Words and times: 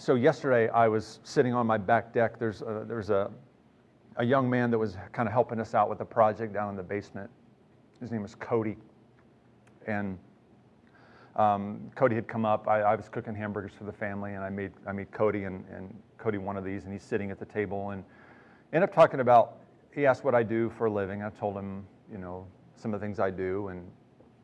so 0.00 0.14
yesterday 0.14 0.70
I 0.70 0.88
was 0.88 1.20
sitting 1.24 1.52
on 1.52 1.66
my 1.66 1.76
back 1.76 2.14
deck. 2.14 2.38
There's 2.38 2.62
a, 2.62 2.84
there's 2.88 3.10
a, 3.10 3.30
a 4.16 4.24
young 4.24 4.48
man 4.48 4.70
that 4.70 4.78
was 4.78 4.96
kind 5.12 5.28
of 5.28 5.32
helping 5.34 5.60
us 5.60 5.74
out 5.74 5.90
with 5.90 6.00
a 6.00 6.06
project 6.06 6.54
down 6.54 6.70
in 6.70 6.76
the 6.76 6.82
basement. 6.82 7.28
His 8.00 8.10
name 8.10 8.22
was 8.22 8.34
Cody. 8.34 8.78
And 9.86 10.18
um, 11.36 11.90
Cody 11.96 12.14
had 12.14 12.26
come 12.26 12.46
up. 12.46 12.66
I, 12.66 12.80
I, 12.80 12.94
was 12.94 13.10
cooking 13.10 13.34
hamburgers 13.34 13.72
for 13.76 13.84
the 13.84 13.92
family, 13.92 14.32
and 14.32 14.42
I 14.42 14.48
made, 14.48 14.72
I 14.86 14.92
made 14.92 15.12
Cody 15.12 15.44
and, 15.44 15.66
and 15.70 15.94
Cody 16.16 16.38
one 16.38 16.56
of 16.56 16.64
these, 16.64 16.84
and 16.84 16.92
he's 16.94 17.02
sitting 17.02 17.30
at 17.30 17.38
the 17.38 17.44
table 17.44 17.90
and 17.90 18.02
ended 18.72 18.88
up 18.88 18.94
talking 18.94 19.20
about, 19.20 19.58
he 19.94 20.06
asked 20.06 20.24
what 20.24 20.34
I 20.34 20.42
do 20.42 20.70
for 20.78 20.86
a 20.86 20.90
living. 20.90 21.22
I 21.22 21.28
told 21.28 21.56
him, 21.58 21.84
you 22.10 22.16
know, 22.16 22.46
some 22.74 22.94
of 22.94 23.00
the 23.00 23.04
things 23.04 23.20
I 23.20 23.30
do, 23.30 23.68
and 23.68 23.86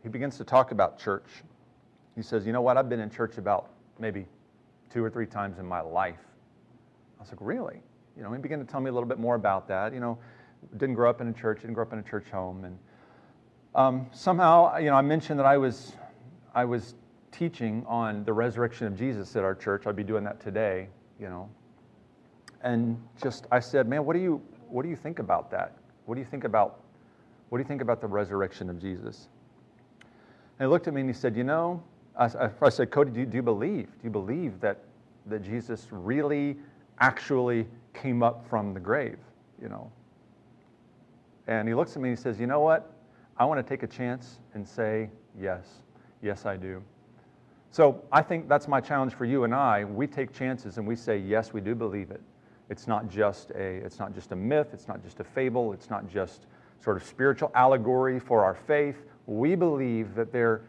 he 0.02 0.11
begins 0.11 0.37
to 0.37 0.45
talk 0.45 0.71
about 0.71 0.99
church. 0.99 1.29
He 2.15 2.21
says, 2.21 2.45
you 2.45 2.52
know 2.52 2.61
what, 2.61 2.77
I've 2.77 2.91
been 2.91 3.01
in 3.01 3.09
church 3.09 3.38
about 3.38 3.71
maybe 3.99 4.27
two 4.91 5.03
or 5.03 5.11
three 5.11 5.27
times 5.27 5.59
in 5.59 5.67
my 5.67 5.81
life. 5.81 6.21
I 7.19 7.23
was 7.23 7.31
like, 7.31 7.41
really? 7.41 7.81
You 8.17 8.23
know, 8.23 8.33
he 8.33 8.39
began 8.39 8.59
to 8.59 8.65
tell 8.65 8.81
me 8.81 8.91
a 8.91 8.93
little 8.93 9.09
bit 9.09 9.19
more 9.19 9.35
about 9.35 9.69
that. 9.69 9.93
You 9.93 10.01
know, 10.01 10.19
didn't 10.77 10.95
grow 10.95 11.11
up 11.11 11.21
in 11.21 11.29
a 11.29 11.33
church, 11.33 11.61
didn't 11.61 11.75
grow 11.75 11.85
up 11.85 11.93
in 11.93 11.99
a 11.99 12.03
church 12.03 12.29
home, 12.31 12.65
and 12.65 12.79
um, 13.75 14.07
somehow, 14.13 14.79
you 14.79 14.87
know, 14.87 14.97
I 14.97 15.03
mentioned 15.03 15.39
that 15.39 15.47
I 15.47 15.59
was, 15.59 15.93
I 16.55 16.65
was 16.65 16.95
teaching 17.30 17.85
on 17.87 18.25
the 18.25 18.33
resurrection 18.33 18.87
of 18.87 18.97
Jesus 18.97 19.37
at 19.37 19.45
our 19.45 19.55
church. 19.55 19.87
I'd 19.87 19.97
be 19.97 20.03
doing 20.03 20.25
that 20.25 20.41
today, 20.41 20.89
you 21.21 21.29
know, 21.29 21.51
and 22.63 22.99
just 23.23 23.47
I 23.53 23.61
said, 23.61 23.87
man, 23.87 24.07
what 24.07 24.15
do 24.15 24.21
you, 24.21 24.41
what 24.69 24.83
do 24.83 24.89
you 24.89 24.97
think 24.97 25.19
about 25.19 25.51
that? 25.51 25.77
What 26.07 26.15
do 26.15 26.21
you 26.23 26.27
think 26.27 26.45
about, 26.45 26.80
what 27.51 27.59
do 27.59 27.63
you 27.63 27.69
think 27.69 27.82
about 27.82 28.01
the 28.01 28.07
resurrection 28.07 28.71
of 28.71 28.80
Jesus? 28.80 29.29
And 30.59 30.66
he 30.66 30.71
looked 30.71 30.88
at 30.88 30.95
me 30.95 31.03
and 31.03 31.10
he 31.10 31.15
said, 31.15 31.37
you 31.37 31.45
know, 31.45 31.82
I, 32.19 32.51
I 32.61 32.69
said, 32.69 32.91
Cody, 32.91 33.11
do 33.11 33.21
you, 33.21 33.27
do 33.27 33.37
you 33.37 33.43
believe? 33.43 33.87
Do 33.87 34.05
you 34.05 34.11
believe 34.11 34.61
that, 34.61 34.79
that 35.27 35.43
Jesus 35.43 35.89
really 35.91 36.57
actually 36.99 37.67
came 37.93 38.23
up 38.23 38.49
from 38.49 38.73
the 38.73 38.81
grave? 38.81 39.19
You 39.61 39.69
know? 39.69 39.91
And 41.47 41.69
he 41.69 41.75
looks 41.75 41.95
at 41.97 42.03
me 42.03 42.11
and 42.11 42.19
he 42.19 42.23
says, 42.23 42.41
You 42.41 42.47
know 42.47 42.61
what? 42.61 42.93
I 43.37 43.45
want 43.45 43.65
to 43.65 43.69
take 43.69 43.83
a 43.83 43.87
chance 43.87 44.41
and 44.55 44.67
say, 44.67 45.11
Yes. 45.39 45.67
Yes, 46.23 46.47
I 46.47 46.57
do. 46.57 46.83
So 47.71 48.03
I 48.11 48.23
think 48.23 48.49
that's 48.49 48.69
my 48.69 48.81
challenge 48.81 49.15
for 49.15 49.27
you 49.27 49.45
and 49.45 49.55
I. 49.55 49.85
We 49.85 50.07
take 50.07 50.33
chances 50.33 50.79
and 50.79 50.87
we 50.87 50.97
say, 50.97 51.19
Yes, 51.19 51.53
we 51.53 51.61
do 51.61 51.75
believe 51.75 52.11
it. 52.11 52.23
It's 52.69 52.89
not 52.89 53.09
just 53.09 53.51
a, 53.51 53.77
it's 53.85 53.99
not 53.99 54.15
just 54.15 54.33
a 54.33 54.37
myth, 54.37 54.69
it's 54.73 54.89
not 54.89 55.03
just 55.03 55.21
a 55.21 55.25
fable, 55.25 55.73
it's 55.73 55.91
not 55.91 56.09
just 56.09 56.47
sort 56.83 56.97
of 56.97 57.05
spiritual 57.05 57.53
allegory 57.55 58.19
for 58.19 58.45
our 58.45 58.55
faith. 58.55 58.97
We 59.27 59.55
believe 59.55 60.15
that 60.15 60.33
there 60.33 60.63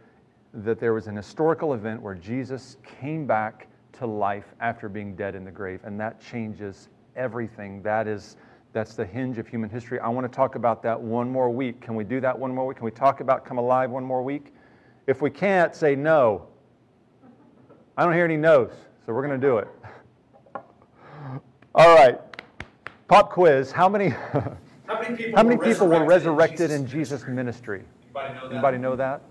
that 0.54 0.80
there 0.80 0.94
was 0.94 1.08
an 1.08 1.16
historical 1.16 1.74
event 1.74 2.02
where 2.02 2.16
Jesus 2.16 2.78
came 2.84 3.28
back 3.28 3.68
to 3.94 4.06
life 4.06 4.54
after 4.60 4.90
being 4.90 5.16
dead 5.16 5.36
in 5.36 5.44
the 5.44 5.52
grave, 5.52 5.82
and 5.84 6.00
that 6.00 6.22
changes 6.22 6.90
everything. 7.16 7.82
That 7.82 8.08
is, 8.08 8.38
that's 8.74 8.96
the 8.96 9.06
hinge 9.06 9.38
of 9.38 9.48
human 9.48 9.70
history. 9.70 10.00
I 10.00 10.08
want 10.10 10.32
to 10.32 10.36
talk 10.36 10.56
about 10.56 10.84
that 10.84 11.00
one 11.00 11.30
more 11.30 11.50
week. 11.50 11.82
Can 11.82 11.96
we 11.96 12.04
do 12.04 12.20
that 12.22 12.38
one 12.38 12.54
more 12.54 12.68
week? 12.68 12.78
Can 12.78 12.86
we 12.86 12.92
talk 12.92 13.20
about 13.20 13.46
come 13.46 13.58
alive 13.58 13.90
one 13.90 14.04
more 14.04 14.24
week? 14.24 14.54
If 15.08 15.22
we 15.22 15.30
can't, 15.30 15.76
say 15.76 15.96
no. 15.96 16.48
I 17.98 18.04
don't 18.04 18.14
hear 18.14 18.26
any 18.26 18.38
no's, 18.38 18.72
so 19.06 19.14
we're 19.14 19.26
going 19.26 19.40
to 19.40 19.48
do 19.48 19.58
it. 19.58 19.68
All 21.74 21.96
right. 21.96 22.20
Pop 23.08 23.32
quiz. 23.32 23.72
How 23.72 23.88
many, 23.90 24.10
how 24.88 25.02
many 25.02 25.16
people, 25.16 25.38
how 25.38 25.44
many 25.44 25.56
were, 25.56 25.64
people 25.64 25.88
resurrected 25.88 26.02
were 26.02 26.06
resurrected 26.06 26.72
in 26.72 26.82
in 26.82 26.88
Jesus' 26.88 27.26
ministry? 27.26 27.84
Anybody 28.06 28.34
know 28.34 28.42
that? 28.42 28.52
Anybody 28.52 28.78
know 28.78 28.96
that? 28.96 29.22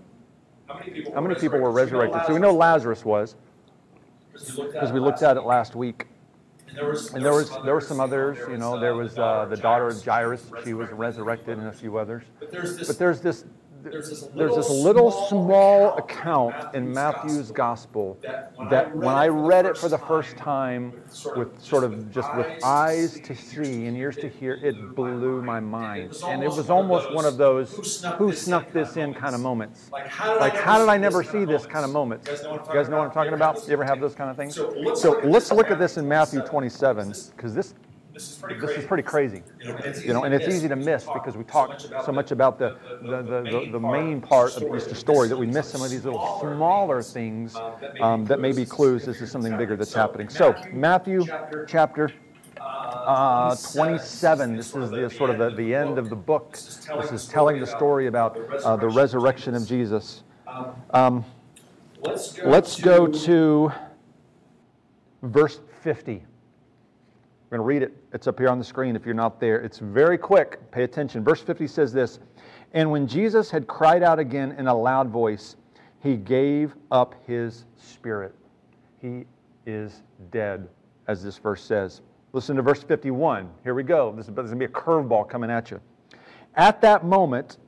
How 0.67 0.75
many 0.79 0.91
people, 0.91 1.13
How 1.13 1.21
were, 1.21 1.27
many 1.27 1.39
people 1.39 1.59
were 1.59 1.71
resurrected? 1.71 2.15
resurrected? 2.15 2.27
So 2.27 2.33
we 2.33 2.39
know 2.39 2.53
Lazarus 2.53 3.05
was, 3.05 3.35
Because 4.33 4.91
we 4.91 4.99
looked 4.99 5.21
at 5.23 5.37
it 5.37 5.37
last 5.37 5.37
at 5.37 5.37
it 5.37 5.43
last 5.45 5.75
week. 5.75 6.07
And 6.67 6.77
there 6.77 6.89
was, 6.89 7.13
And 7.13 7.25
there 7.25 7.33
was 7.33 7.49
there 7.63 7.73
were 7.73 7.81
some 7.81 7.99
others, 7.99 8.37
you 8.49 8.57
know, 8.57 8.79
there 8.79 8.95
was 8.95 9.17
uh, 9.17 9.45
the 9.49 9.55
daughter 9.57 9.87
of 9.87 10.03
Jairus, 10.03 10.51
she 10.63 10.73
was 10.73 10.89
resurrected, 10.91 11.57
and 11.57 11.67
a 11.67 11.71
few 11.71 11.97
others. 11.97 12.23
But 12.39 12.51
there's 12.51 12.75
this, 12.77 12.87
But 12.87 12.97
there's 13.91 14.09
this 14.09 14.21
there's 14.21 14.55
there's 14.55 14.55
this 14.55 14.69
little 14.69 15.11
small 15.11 15.97
account 15.97 16.75
in 16.75 16.91
Matthew's 16.91 17.51
gospel 17.51 18.17
that 18.69 18.95
when 18.95 19.15
I 19.15 19.27
read 19.27 19.65
it 19.65 19.77
for 19.77 19.89
the 19.89 19.97
first 19.97 20.37
time 20.37 20.93
with 21.35 21.59
sort 21.61 21.83
of 21.83 22.11
just 22.11 22.35
with 22.35 22.63
eyes 22.63 23.19
to 23.21 23.35
see 23.35 23.85
and 23.85 23.97
ears 23.97 24.15
to 24.17 24.29
hear, 24.29 24.55
it 24.55 24.95
blew 24.95 25.41
my 25.41 25.59
mind. 25.59 26.15
And 26.25 26.43
it 26.43 26.49
was 26.49 26.69
almost 26.69 27.13
one 27.13 27.25
of 27.25 27.37
those 27.37 27.73
who 28.17 28.31
snuck 28.33 28.71
this 28.71 28.97
in 28.97 29.13
kind 29.13 29.35
of 29.35 29.41
moments. 29.41 29.89
Like, 29.91 30.07
how 30.07 30.33
did, 30.33 30.41
I, 30.41 30.49
how 30.49 30.79
did 30.79 30.89
I 30.89 30.97
never 30.97 31.23
see 31.23 31.45
this 31.45 31.65
kind 31.65 31.85
of 31.85 31.91
moments? 31.91 32.27
You 32.27 32.59
guys 32.73 32.89
know 32.89 32.97
what 32.97 33.07
I'm 33.07 33.11
talking 33.11 33.33
about? 33.33 33.65
You 33.67 33.73
ever 33.73 33.83
have 33.83 33.99
those 33.99 34.15
kind 34.15 34.29
of 34.29 34.37
things? 34.37 34.55
So 34.55 35.21
let's 35.23 35.51
look 35.51 35.71
at 35.71 35.77
this 35.77 35.77
in 35.77 35.77
at 35.77 35.79
this 35.79 35.97
in 35.97 36.07
Matthew 36.07 36.27
Matthew 36.37 36.41
27, 36.41 37.13
because 37.35 37.53
this 37.53 37.73
This 38.17 38.31
is 38.31 38.37
pretty 38.37 38.55
this 38.55 38.65
crazy. 38.65 38.81
is 38.81 38.87
pretty 38.87 39.03
crazy. 39.03 39.43
You 39.59 39.67
know, 39.67 39.75
and 39.75 39.85
it's 39.85 40.03
You 40.03 40.13
know, 40.13 40.23
and 40.23 40.33
it's 40.33 40.47
easy 40.47 40.67
to 40.67 40.75
miss 40.75 41.05
because 41.13 41.37
we 41.37 41.43
talk 41.43 41.79
so 41.79 42.11
much 42.11 42.31
about 42.31 42.57
the, 42.57 42.75
the, 43.03 43.21
the, 43.21 43.41
the, 43.43 43.69
the 43.73 43.79
main 43.79 44.21
part 44.21 44.55
of 44.57 44.63
the 44.63 44.75
Easter 44.75 44.95
story 44.95 45.27
that 45.27 45.37
we 45.37 45.45
miss 45.45 45.69
some 45.69 45.83
of 45.83 45.91
these 45.91 46.03
little 46.03 46.39
smaller 46.39 47.03
things 47.03 47.55
um, 48.01 48.25
that 48.25 48.39
may 48.39 48.51
be 48.51 48.65
clues 48.65 49.05
this 49.05 49.21
is 49.21 49.29
something 49.29 49.55
bigger 49.55 49.75
that's 49.75 49.93
happening. 49.93 50.29
So, 50.29 50.55
Matthew 50.73 51.25
chapter 51.67 52.11
uh, 52.59 53.55
27, 53.73 54.55
this 54.55 54.75
is 54.75 54.89
the 54.89 55.11
sort 55.15 55.29
of 55.29 55.37
the, 55.37 55.51
the 55.51 55.75
end 55.75 55.99
of 55.99 56.09
the 56.09 56.15
book. 56.15 56.53
This 56.53 57.11
is 57.11 57.27
telling 57.27 57.59
the 57.59 57.67
story 57.67 58.07
about 58.07 58.35
uh, 58.63 58.77
the 58.77 58.89
resurrection 58.89 59.53
of 59.53 59.67
Jesus. 59.67 60.23
Um, 60.89 61.23
let's 62.01 62.81
go 62.81 63.05
to 63.05 63.71
verse 65.21 65.59
50. 65.83 66.23
We're 67.49 67.59
going 67.59 67.65
to 67.65 67.67
read 67.67 67.83
it. 67.83 67.97
It's 68.13 68.27
up 68.27 68.39
here 68.39 68.49
on 68.49 68.59
the 68.59 68.65
screen 68.65 68.97
if 68.97 69.05
you're 69.05 69.15
not 69.15 69.39
there. 69.39 69.61
It's 69.61 69.79
very 69.79 70.17
quick. 70.17 70.69
Pay 70.71 70.83
attention. 70.83 71.23
Verse 71.23 71.41
50 71.41 71.65
says 71.67 71.93
this 71.93 72.19
And 72.73 72.91
when 72.91 73.07
Jesus 73.07 73.49
had 73.49 73.67
cried 73.67 74.03
out 74.03 74.19
again 74.19 74.51
in 74.57 74.67
a 74.67 74.75
loud 74.75 75.09
voice, 75.09 75.55
he 76.03 76.17
gave 76.17 76.75
up 76.91 77.15
his 77.25 77.63
spirit. 77.77 78.35
He 79.01 79.23
is 79.65 80.01
dead, 80.29 80.67
as 81.07 81.23
this 81.23 81.37
verse 81.37 81.63
says. 81.63 82.01
Listen 82.33 82.57
to 82.57 82.61
verse 82.61 82.83
51. 82.83 83.49
Here 83.63 83.73
we 83.73 83.83
go. 83.83 84.11
This 84.11 84.27
is, 84.27 84.33
this 84.33 84.47
going 84.47 84.49
to 84.49 84.55
be 84.57 84.65
a 84.65 84.67
curveball 84.67 85.29
coming 85.29 85.49
at 85.49 85.71
you. 85.71 85.79
At 86.55 86.81
that 86.81 87.05
moment, 87.05 87.59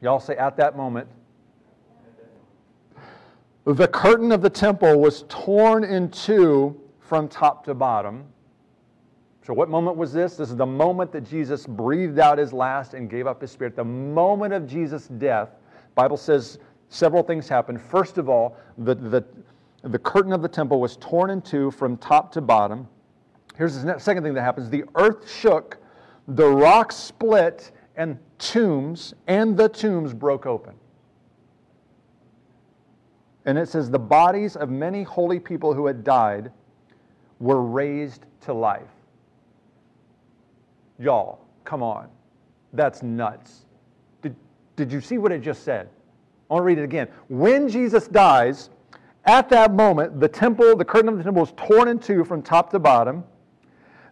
y'all 0.00 0.20
say, 0.20 0.36
at 0.36 0.56
that 0.56 0.78
moment, 0.78 1.08
the 3.66 3.88
curtain 3.88 4.32
of 4.32 4.40
the 4.40 4.48
temple 4.48 4.98
was 4.98 5.24
torn 5.28 5.84
in 5.84 6.10
two 6.10 6.80
from 7.00 7.28
top 7.28 7.64
to 7.66 7.74
bottom. 7.74 8.24
So, 9.42 9.54
what 9.54 9.70
moment 9.70 9.96
was 9.96 10.12
this? 10.12 10.36
This 10.36 10.50
is 10.50 10.56
the 10.56 10.66
moment 10.66 11.12
that 11.12 11.22
Jesus 11.22 11.66
breathed 11.66 12.18
out 12.18 12.38
his 12.38 12.52
last 12.52 12.94
and 12.94 13.08
gave 13.08 13.26
up 13.26 13.40
his 13.40 13.50
spirit. 13.50 13.74
The 13.74 13.84
moment 13.84 14.52
of 14.52 14.66
Jesus' 14.66 15.08
death. 15.08 15.48
Bible 15.94 16.18
says 16.18 16.58
several 16.88 17.22
things 17.22 17.48
happened. 17.48 17.80
First 17.80 18.18
of 18.18 18.28
all, 18.28 18.56
the, 18.78 18.94
the, 18.94 19.24
the 19.82 19.98
curtain 19.98 20.32
of 20.32 20.42
the 20.42 20.48
temple 20.48 20.80
was 20.80 20.96
torn 20.98 21.30
in 21.30 21.40
two 21.40 21.70
from 21.70 21.96
top 21.96 22.32
to 22.32 22.40
bottom. 22.40 22.86
Here's 23.56 23.82
the 23.82 23.98
second 23.98 24.24
thing 24.24 24.34
that 24.34 24.42
happens 24.42 24.68
the 24.68 24.84
earth 24.94 25.30
shook, 25.30 25.78
the 26.28 26.46
rocks 26.46 26.96
split, 26.96 27.72
and 27.96 28.18
tombs, 28.38 29.14
and 29.26 29.56
the 29.56 29.68
tombs 29.68 30.12
broke 30.12 30.46
open. 30.46 30.74
And 33.46 33.58
it 33.58 33.68
says, 33.68 33.90
the 33.90 33.98
bodies 33.98 34.54
of 34.54 34.68
many 34.68 35.02
holy 35.02 35.40
people 35.40 35.72
who 35.72 35.86
had 35.86 36.04
died 36.04 36.52
were 37.38 37.62
raised 37.62 38.26
to 38.42 38.52
life. 38.52 38.88
Y'all, 41.00 41.40
come 41.64 41.82
on. 41.82 42.08
That's 42.74 43.02
nuts. 43.02 43.64
Did, 44.20 44.36
did 44.76 44.92
you 44.92 45.00
see 45.00 45.16
what 45.16 45.32
it 45.32 45.40
just 45.40 45.64
said? 45.64 45.88
I 46.50 46.54
want 46.54 46.62
to 46.62 46.66
read 46.66 46.78
it 46.78 46.84
again. 46.84 47.08
When 47.28 47.68
Jesus 47.68 48.06
dies, 48.06 48.68
at 49.24 49.48
that 49.48 49.72
moment, 49.72 50.20
the 50.20 50.28
temple, 50.28 50.76
the 50.76 50.84
curtain 50.84 51.08
of 51.08 51.16
the 51.16 51.24
temple 51.24 51.40
was 51.40 51.54
torn 51.56 51.88
in 51.88 51.98
two 51.98 52.22
from 52.24 52.42
top 52.42 52.70
to 52.72 52.78
bottom. 52.78 53.24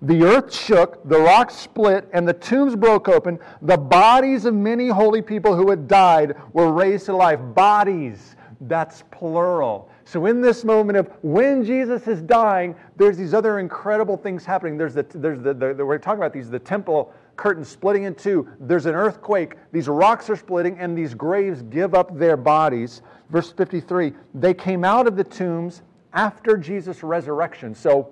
The 0.00 0.22
earth 0.22 0.54
shook, 0.54 1.06
the 1.08 1.18
rocks 1.18 1.54
split, 1.54 2.08
and 2.12 2.26
the 2.26 2.32
tombs 2.32 2.76
broke 2.76 3.08
open. 3.08 3.38
The 3.62 3.76
bodies 3.76 4.44
of 4.44 4.54
many 4.54 4.88
holy 4.88 5.20
people 5.20 5.54
who 5.56 5.68
had 5.70 5.88
died 5.88 6.36
were 6.52 6.72
raised 6.72 7.06
to 7.06 7.16
life. 7.16 7.40
Bodies, 7.54 8.36
that's 8.62 9.04
plural. 9.10 9.88
So, 10.04 10.26
in 10.26 10.40
this 10.40 10.64
moment 10.64 10.98
of 10.98 11.10
when 11.22 11.64
Jesus 11.64 12.08
is 12.08 12.20
dying, 12.22 12.74
there's 12.96 13.16
these 13.16 13.34
other 13.34 13.60
incredible 13.60 14.16
things 14.16 14.44
happening. 14.44 14.76
There's 14.76 14.94
the, 14.94 15.06
there's 15.14 15.40
the, 15.42 15.54
the, 15.54 15.74
the 15.74 15.86
we're 15.86 15.98
talking 15.98 16.18
about 16.18 16.32
these, 16.32 16.50
the 16.50 16.58
temple 16.58 17.12
curtain 17.36 17.64
splitting 17.64 18.02
in 18.02 18.14
two. 18.14 18.48
There's 18.58 18.86
an 18.86 18.96
earthquake. 18.96 19.54
These 19.70 19.86
rocks 19.86 20.28
are 20.28 20.34
splitting, 20.34 20.78
and 20.78 20.98
these 20.98 21.14
graves 21.14 21.62
give 21.62 21.94
up 21.94 22.18
their 22.18 22.36
bodies. 22.36 23.02
Verse 23.30 23.52
53 23.52 24.12
they 24.34 24.54
came 24.54 24.84
out 24.84 25.06
of 25.06 25.16
the 25.16 25.24
tombs 25.24 25.82
after 26.12 26.56
Jesus' 26.56 27.02
resurrection. 27.02 27.74
So, 27.74 28.10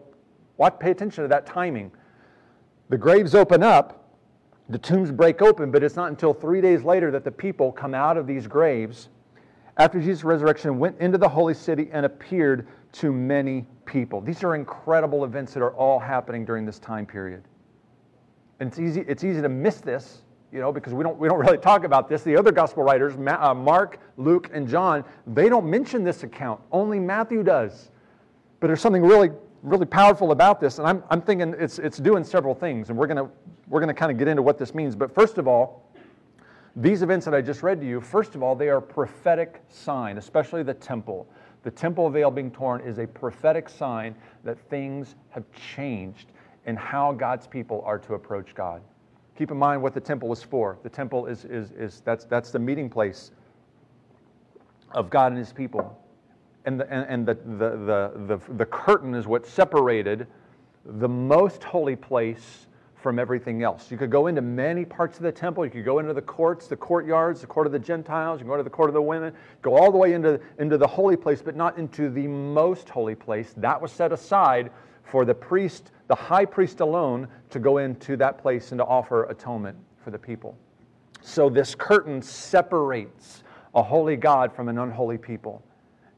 what? 0.56 0.78
Pay 0.78 0.92
attention 0.92 1.24
to 1.24 1.28
that 1.28 1.44
timing. 1.44 1.90
The 2.88 2.96
graves 2.98 3.34
open 3.34 3.64
up, 3.64 4.04
the 4.68 4.78
tombs 4.78 5.10
break 5.10 5.42
open, 5.42 5.72
but 5.72 5.82
it's 5.82 5.96
not 5.96 6.10
until 6.10 6.32
three 6.32 6.60
days 6.60 6.84
later 6.84 7.10
that 7.10 7.24
the 7.24 7.32
people 7.32 7.72
come 7.72 7.94
out 7.94 8.16
of 8.16 8.28
these 8.28 8.46
graves 8.46 9.08
after 9.78 10.00
Jesus' 10.00 10.24
resurrection 10.24 10.78
went 10.78 10.98
into 11.00 11.18
the 11.18 11.28
holy 11.28 11.54
city 11.54 11.88
and 11.92 12.06
appeared 12.06 12.66
to 12.92 13.12
many 13.12 13.66
people. 13.84 14.20
These 14.20 14.42
are 14.42 14.54
incredible 14.54 15.24
events 15.24 15.52
that 15.54 15.62
are 15.62 15.74
all 15.74 15.98
happening 15.98 16.44
during 16.44 16.64
this 16.64 16.78
time 16.78 17.04
period. 17.06 17.42
And 18.58 18.68
it's 18.68 18.78
easy, 18.78 19.04
it's 19.06 19.22
easy 19.22 19.42
to 19.42 19.50
miss 19.50 19.80
this, 19.80 20.22
you 20.50 20.60
know, 20.60 20.72
because 20.72 20.94
we 20.94 21.04
don't, 21.04 21.18
we 21.18 21.28
don't 21.28 21.38
really 21.46 21.58
talk 21.58 21.84
about 21.84 22.08
this. 22.08 22.22
The 22.22 22.36
other 22.36 22.52
gospel 22.52 22.82
writers, 22.82 23.14
uh, 23.14 23.54
Mark, 23.54 24.00
Luke, 24.16 24.50
and 24.52 24.66
John, 24.66 25.04
they 25.26 25.48
don't 25.48 25.68
mention 25.68 26.04
this 26.04 26.22
account. 26.22 26.60
Only 26.72 26.98
Matthew 26.98 27.42
does. 27.42 27.90
But 28.60 28.68
there's 28.68 28.80
something 28.80 29.02
really, 29.02 29.30
really 29.62 29.84
powerful 29.84 30.32
about 30.32 30.58
this. 30.58 30.78
And 30.78 30.88
I'm, 30.88 31.04
I'm 31.10 31.20
thinking 31.20 31.54
it's, 31.58 31.78
it's 31.78 31.98
doing 31.98 32.24
several 32.24 32.54
things. 32.54 32.88
And 32.88 32.98
we're 32.98 33.06
going 33.06 33.18
to 33.18 33.30
we're 33.68 33.80
going 33.80 33.94
to 33.94 33.98
kind 33.98 34.12
of 34.12 34.18
get 34.18 34.28
into 34.28 34.42
what 34.42 34.58
this 34.58 34.74
means. 34.74 34.94
But 34.94 35.14
first 35.14 35.38
of 35.38 35.48
all, 35.48 35.85
these 36.76 37.02
events 37.02 37.24
that 37.24 37.34
I 37.34 37.40
just 37.40 37.62
read 37.62 37.80
to 37.80 37.86
you, 37.86 38.02
first 38.02 38.34
of 38.34 38.42
all, 38.42 38.54
they 38.54 38.68
are 38.68 38.76
a 38.76 38.82
prophetic 38.82 39.62
sign, 39.70 40.18
especially 40.18 40.62
the 40.62 40.74
temple. 40.74 41.26
The 41.62 41.70
temple 41.70 42.08
veil 42.10 42.30
being 42.30 42.50
torn 42.50 42.82
is 42.82 42.98
a 42.98 43.06
prophetic 43.06 43.68
sign 43.68 44.14
that 44.44 44.58
things 44.68 45.14
have 45.30 45.44
changed 45.52 46.28
in 46.66 46.76
how 46.76 47.12
God's 47.12 47.46
people 47.46 47.82
are 47.86 47.98
to 48.00 48.14
approach 48.14 48.54
God. 48.54 48.82
Keep 49.38 49.50
in 49.50 49.56
mind 49.56 49.82
what 49.82 49.94
the 49.94 50.00
temple 50.00 50.28
was 50.28 50.42
for. 50.42 50.78
The 50.82 50.88
temple 50.90 51.26
is, 51.26 51.44
is, 51.46 51.72
is 51.72 52.02
that's, 52.04 52.24
that's 52.24 52.50
the 52.50 52.58
meeting 52.58 52.90
place 52.90 53.30
of 54.92 55.08
God 55.08 55.32
and 55.32 55.38
his 55.38 55.52
people. 55.52 55.98
And, 56.66 56.80
the, 56.80 56.92
and, 56.92 57.06
and 57.08 57.26
the, 57.26 57.34
the, 57.34 57.70
the, 57.70 58.36
the, 58.36 58.54
the 58.54 58.66
curtain 58.66 59.14
is 59.14 59.26
what 59.26 59.46
separated 59.46 60.26
the 60.84 61.08
most 61.08 61.64
holy 61.64 61.96
place 61.96 62.66
from 62.96 63.18
everything 63.18 63.62
else. 63.62 63.90
You 63.90 63.96
could 63.96 64.10
go 64.10 64.26
into 64.26 64.40
many 64.40 64.84
parts 64.84 65.18
of 65.18 65.22
the 65.22 65.32
temple. 65.32 65.64
You 65.64 65.70
could 65.70 65.84
go 65.84 65.98
into 65.98 66.14
the 66.14 66.22
courts, 66.22 66.66
the 66.66 66.76
courtyards, 66.76 67.40
the 67.40 67.46
court 67.46 67.66
of 67.66 67.72
the 67.72 67.78
Gentiles. 67.78 68.40
You 68.40 68.44
can 68.44 68.52
go 68.52 68.56
to 68.56 68.62
the 68.62 68.70
court 68.70 68.88
of 68.88 68.94
the 68.94 69.02
women, 69.02 69.34
go 69.62 69.76
all 69.76 69.92
the 69.92 69.98
way 69.98 70.14
into, 70.14 70.40
into 70.58 70.78
the 70.78 70.86
holy 70.86 71.16
place, 71.16 71.42
but 71.42 71.56
not 71.56 71.78
into 71.78 72.08
the 72.08 72.26
most 72.26 72.88
holy 72.88 73.14
place. 73.14 73.54
That 73.58 73.80
was 73.80 73.92
set 73.92 74.12
aside 74.12 74.70
for 75.04 75.24
the 75.24 75.34
priest, 75.34 75.92
the 76.08 76.14
high 76.14 76.44
priest 76.44 76.80
alone, 76.80 77.28
to 77.50 77.58
go 77.58 77.78
into 77.78 78.16
that 78.16 78.38
place 78.38 78.72
and 78.72 78.78
to 78.78 78.84
offer 78.84 79.24
atonement 79.24 79.76
for 80.02 80.10
the 80.10 80.18
people. 80.18 80.56
So 81.20 81.48
this 81.48 81.74
curtain 81.74 82.22
separates 82.22 83.44
a 83.74 83.82
holy 83.82 84.16
God 84.16 84.54
from 84.54 84.68
an 84.68 84.78
unholy 84.78 85.18
people. 85.18 85.62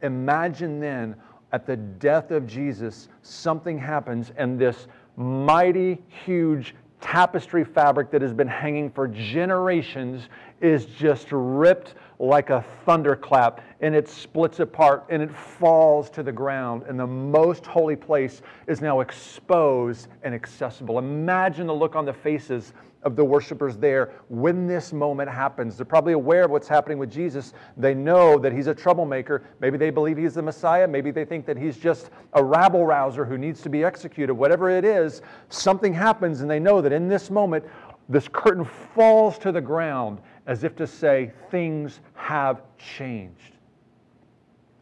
Imagine 0.02 0.78
then 0.78 1.16
at 1.52 1.66
the 1.66 1.76
death 1.76 2.31
of 2.31 2.46
Jesus, 2.46 3.08
something 3.22 3.78
happens 3.78 4.32
and 4.36 4.58
this 4.58 4.86
mighty, 5.19 5.99
huge 6.25 6.75
tapestry 7.00 7.65
fabric 7.65 8.11
that 8.11 8.23
has 8.23 8.32
been 8.32 8.49
hanging 8.49 8.91
for 8.91 9.06
generations 9.09 10.29
is 10.61 10.87
just 10.87 11.29
ripped 11.31 11.94
like 12.19 12.50
a 12.50 12.65
thunderclap 12.85 13.61
and 13.81 13.94
it 13.94 14.09
splits 14.09 14.59
apart 14.59 15.05
and 15.09 15.23
it 15.23 15.31
falls 15.31 16.11
to 16.11 16.23
the 16.23 16.32
ground 16.32 16.82
and 16.88 16.99
the 16.99 17.06
most 17.06 17.65
holy 17.65 17.94
place 17.94 18.43
is 18.67 18.81
now 18.81 19.00
exposed 19.00 20.09
and 20.25 20.35
accessible 20.35 20.99
imagine 20.99 21.67
the 21.67 21.75
look 21.75 21.94
on 21.94 22.05
the 22.05 22.12
faces 22.12 22.73
of 23.03 23.17
the 23.17 23.25
worshipers 23.25 23.76
there 23.76 24.12
when 24.29 24.67
this 24.67 24.93
moment 24.93 25.31
happens. 25.31 25.76
They're 25.76 25.87
probably 25.87 26.15
aware 26.15 26.44
of 26.44 26.50
what's 26.50 26.69
happening 26.69 26.99
with 26.99 27.11
Jesus. 27.11 27.55
They 27.76 27.94
know 27.94 28.38
that 28.38 28.53
he's 28.53 28.67
a 28.67 28.75
troublemaker. 28.75 29.44
Maybe 29.61 29.79
they 29.79 29.91
believe 29.91 30.17
he's 30.17 30.35
the 30.35 30.43
Messiah. 30.43 30.87
Maybe 30.88 31.11
they 31.11 31.25
think 31.25 31.47
that 31.47 31.56
he's 31.56 31.76
just 31.76 32.11
a 32.32 32.43
rabble 32.43 32.85
rouser 32.85 33.25
who 33.25 33.38
needs 33.38 33.61
to 33.62 33.69
be 33.69 33.85
executed. 33.85 34.35
Whatever 34.35 34.69
it 34.70 34.85
is, 34.85 35.23
something 35.49 35.94
happens, 35.94 36.41
and 36.41 36.50
they 36.50 36.59
know 36.59 36.81
that 36.81 36.93
in 36.93 37.09
this 37.09 37.31
moment, 37.31 37.65
this 38.09 38.26
curtain 38.26 38.65
falls 38.65 39.38
to 39.38 39.53
the 39.53 39.61
ground 39.61 40.20
as 40.48 40.64
if 40.64 40.74
to 40.74 40.86
say, 40.86 41.30
things 41.50 42.00
have 42.14 42.62
changed. 42.78 43.52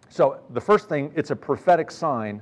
So, 0.08 0.40
the 0.50 0.60
first 0.60 0.88
thing, 0.88 1.12
it's 1.14 1.32
a 1.32 1.36
prophetic 1.36 1.90
sign 1.90 2.40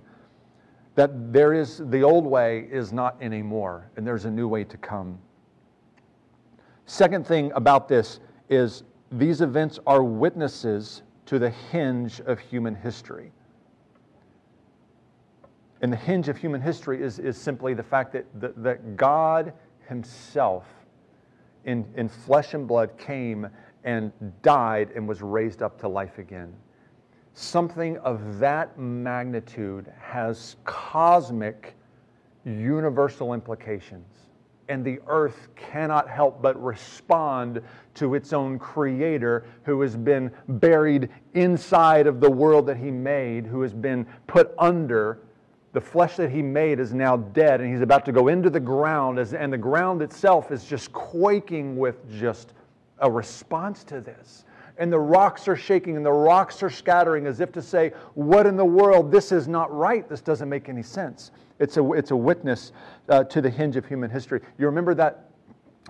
that 0.94 1.32
there 1.32 1.52
is 1.54 1.82
the 1.86 2.02
old 2.04 2.24
way 2.24 2.68
is 2.70 2.92
not 2.92 3.16
anymore, 3.20 3.90
and 3.96 4.06
there's 4.06 4.26
a 4.26 4.30
new 4.30 4.46
way 4.46 4.62
to 4.62 4.76
come. 4.76 5.18
Second 6.86 7.26
thing 7.26 7.50
about 7.54 7.88
this 7.88 8.20
is 8.50 8.84
these 9.10 9.40
events 9.40 9.80
are 9.86 10.04
witnesses 10.04 11.02
to 11.26 11.38
the 11.38 11.50
hinge 11.50 12.20
of 12.20 12.38
human 12.38 12.74
history. 12.74 13.32
And 15.80 15.92
the 15.92 15.96
hinge 15.96 16.28
of 16.28 16.36
human 16.36 16.60
history 16.60 17.02
is, 17.02 17.18
is 17.18 17.36
simply 17.38 17.74
the 17.74 17.82
fact 17.82 18.12
that, 18.12 18.26
that, 18.40 18.62
that 18.62 18.96
God 18.96 19.54
Himself, 19.88 20.66
in, 21.64 21.87
in 21.96 22.08
flesh 22.08 22.55
and 22.55 22.66
blood, 22.66 22.96
came 22.99 23.49
and 23.84 24.12
died 24.43 24.90
and 24.94 25.06
was 25.06 25.22
raised 25.22 25.62
up 25.62 25.78
to 25.81 25.88
life 25.88 26.19
again. 26.19 26.52
Something 27.34 27.99
of 27.99 28.38
that 28.38 28.78
magnitude 28.78 29.93
has 30.00 30.56
cosmic, 30.64 31.75
universal 32.44 33.34
implications 33.34 34.25
and 34.69 34.84
the 34.84 35.00
earth 35.06 35.49
cannot 35.56 36.08
help 36.08 36.40
but 36.40 36.61
respond 36.62 37.61
to 37.94 38.14
its 38.14 38.32
own 38.32 38.58
creator 38.58 39.46
who 39.64 39.81
has 39.81 39.96
been 39.96 40.31
buried 40.49 41.08
inside 41.34 42.06
of 42.06 42.20
the 42.20 42.31
world 42.31 42.67
that 42.67 42.76
he 42.76 42.90
made, 42.90 43.46
who 43.46 43.60
has 43.62 43.72
been 43.72 44.06
put 44.26 44.55
under. 44.58 45.20
The 45.74 45.80
flesh 45.80 46.14
that 46.16 46.30
he 46.30 46.40
made 46.40 46.78
is 46.78 46.94
now 46.94 47.16
dead, 47.16 47.60
and 47.60 47.68
he's 47.68 47.80
about 47.80 48.04
to 48.04 48.12
go 48.12 48.28
into 48.28 48.48
the 48.48 48.60
ground, 48.60 49.18
as, 49.18 49.34
and 49.34 49.52
the 49.52 49.58
ground 49.58 50.02
itself 50.02 50.52
is 50.52 50.64
just 50.64 50.92
quaking 50.92 51.76
with 51.76 52.08
just 52.16 52.54
a 53.00 53.10
response 53.10 53.82
to 53.84 54.00
this. 54.00 54.44
And 54.78 54.92
the 54.92 55.00
rocks 55.00 55.48
are 55.48 55.56
shaking 55.56 55.96
and 55.96 56.06
the 56.06 56.12
rocks 56.12 56.62
are 56.62 56.70
scattering 56.70 57.26
as 57.26 57.40
if 57.40 57.50
to 57.52 57.62
say, 57.62 57.92
What 58.14 58.46
in 58.46 58.56
the 58.56 58.64
world? 58.64 59.10
This 59.10 59.32
is 59.32 59.48
not 59.48 59.74
right. 59.74 60.08
This 60.08 60.20
doesn't 60.20 60.48
make 60.48 60.68
any 60.68 60.82
sense. 60.82 61.32
It's 61.58 61.76
a, 61.76 61.92
it's 61.92 62.12
a 62.12 62.16
witness 62.16 62.70
uh, 63.08 63.24
to 63.24 63.40
the 63.40 63.50
hinge 63.50 63.74
of 63.76 63.84
human 63.84 64.10
history. 64.10 64.40
You 64.58 64.66
remember 64.66 64.94
that, 64.94 65.30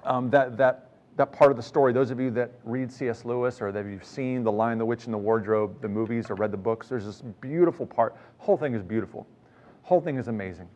um, 0.04 0.30
that, 0.30 0.56
that, 0.56 0.92
that 1.16 1.30
part 1.30 1.50
of 1.50 1.58
the 1.58 1.62
story? 1.62 1.92
Those 1.92 2.10
of 2.10 2.18
you 2.18 2.30
that 2.30 2.52
read 2.64 2.90
C.S. 2.90 3.26
Lewis 3.26 3.60
or 3.60 3.70
that 3.72 3.84
you've 3.84 4.04
seen 4.04 4.44
The 4.44 4.52
Lion, 4.52 4.78
the 4.78 4.86
Witch, 4.86 5.04
and 5.04 5.12
the 5.12 5.18
Wardrobe, 5.18 5.80
the 5.82 5.88
movies, 5.88 6.30
or 6.30 6.36
read 6.36 6.52
the 6.52 6.58
books, 6.58 6.88
there's 6.88 7.04
this 7.04 7.22
beautiful 7.42 7.84
part. 7.84 8.16
The 8.38 8.44
whole 8.44 8.56
thing 8.56 8.74
is 8.74 8.82
beautiful. 8.82 9.26
Whole 9.84 10.00
thing 10.00 10.16
is 10.16 10.28
amazing. 10.28 10.68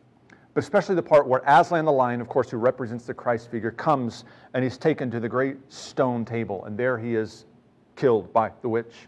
But 0.53 0.63
especially 0.63 0.95
the 0.95 1.03
part 1.03 1.27
where 1.27 1.41
Aslan 1.45 1.85
the 1.85 1.91
lion, 1.91 2.21
of 2.21 2.27
course, 2.27 2.49
who 2.49 2.57
represents 2.57 3.05
the 3.05 3.13
Christ 3.13 3.51
figure, 3.51 3.71
comes 3.71 4.23
and 4.53 4.63
he's 4.63 4.77
taken 4.77 5.11
to 5.11 5.19
the 5.19 5.29
great 5.29 5.57
stone 5.67 6.25
table, 6.25 6.65
and 6.65 6.77
there 6.77 6.97
he 6.97 7.15
is 7.15 7.45
killed 7.95 8.31
by 8.33 8.51
the 8.61 8.69
witch. 8.69 9.07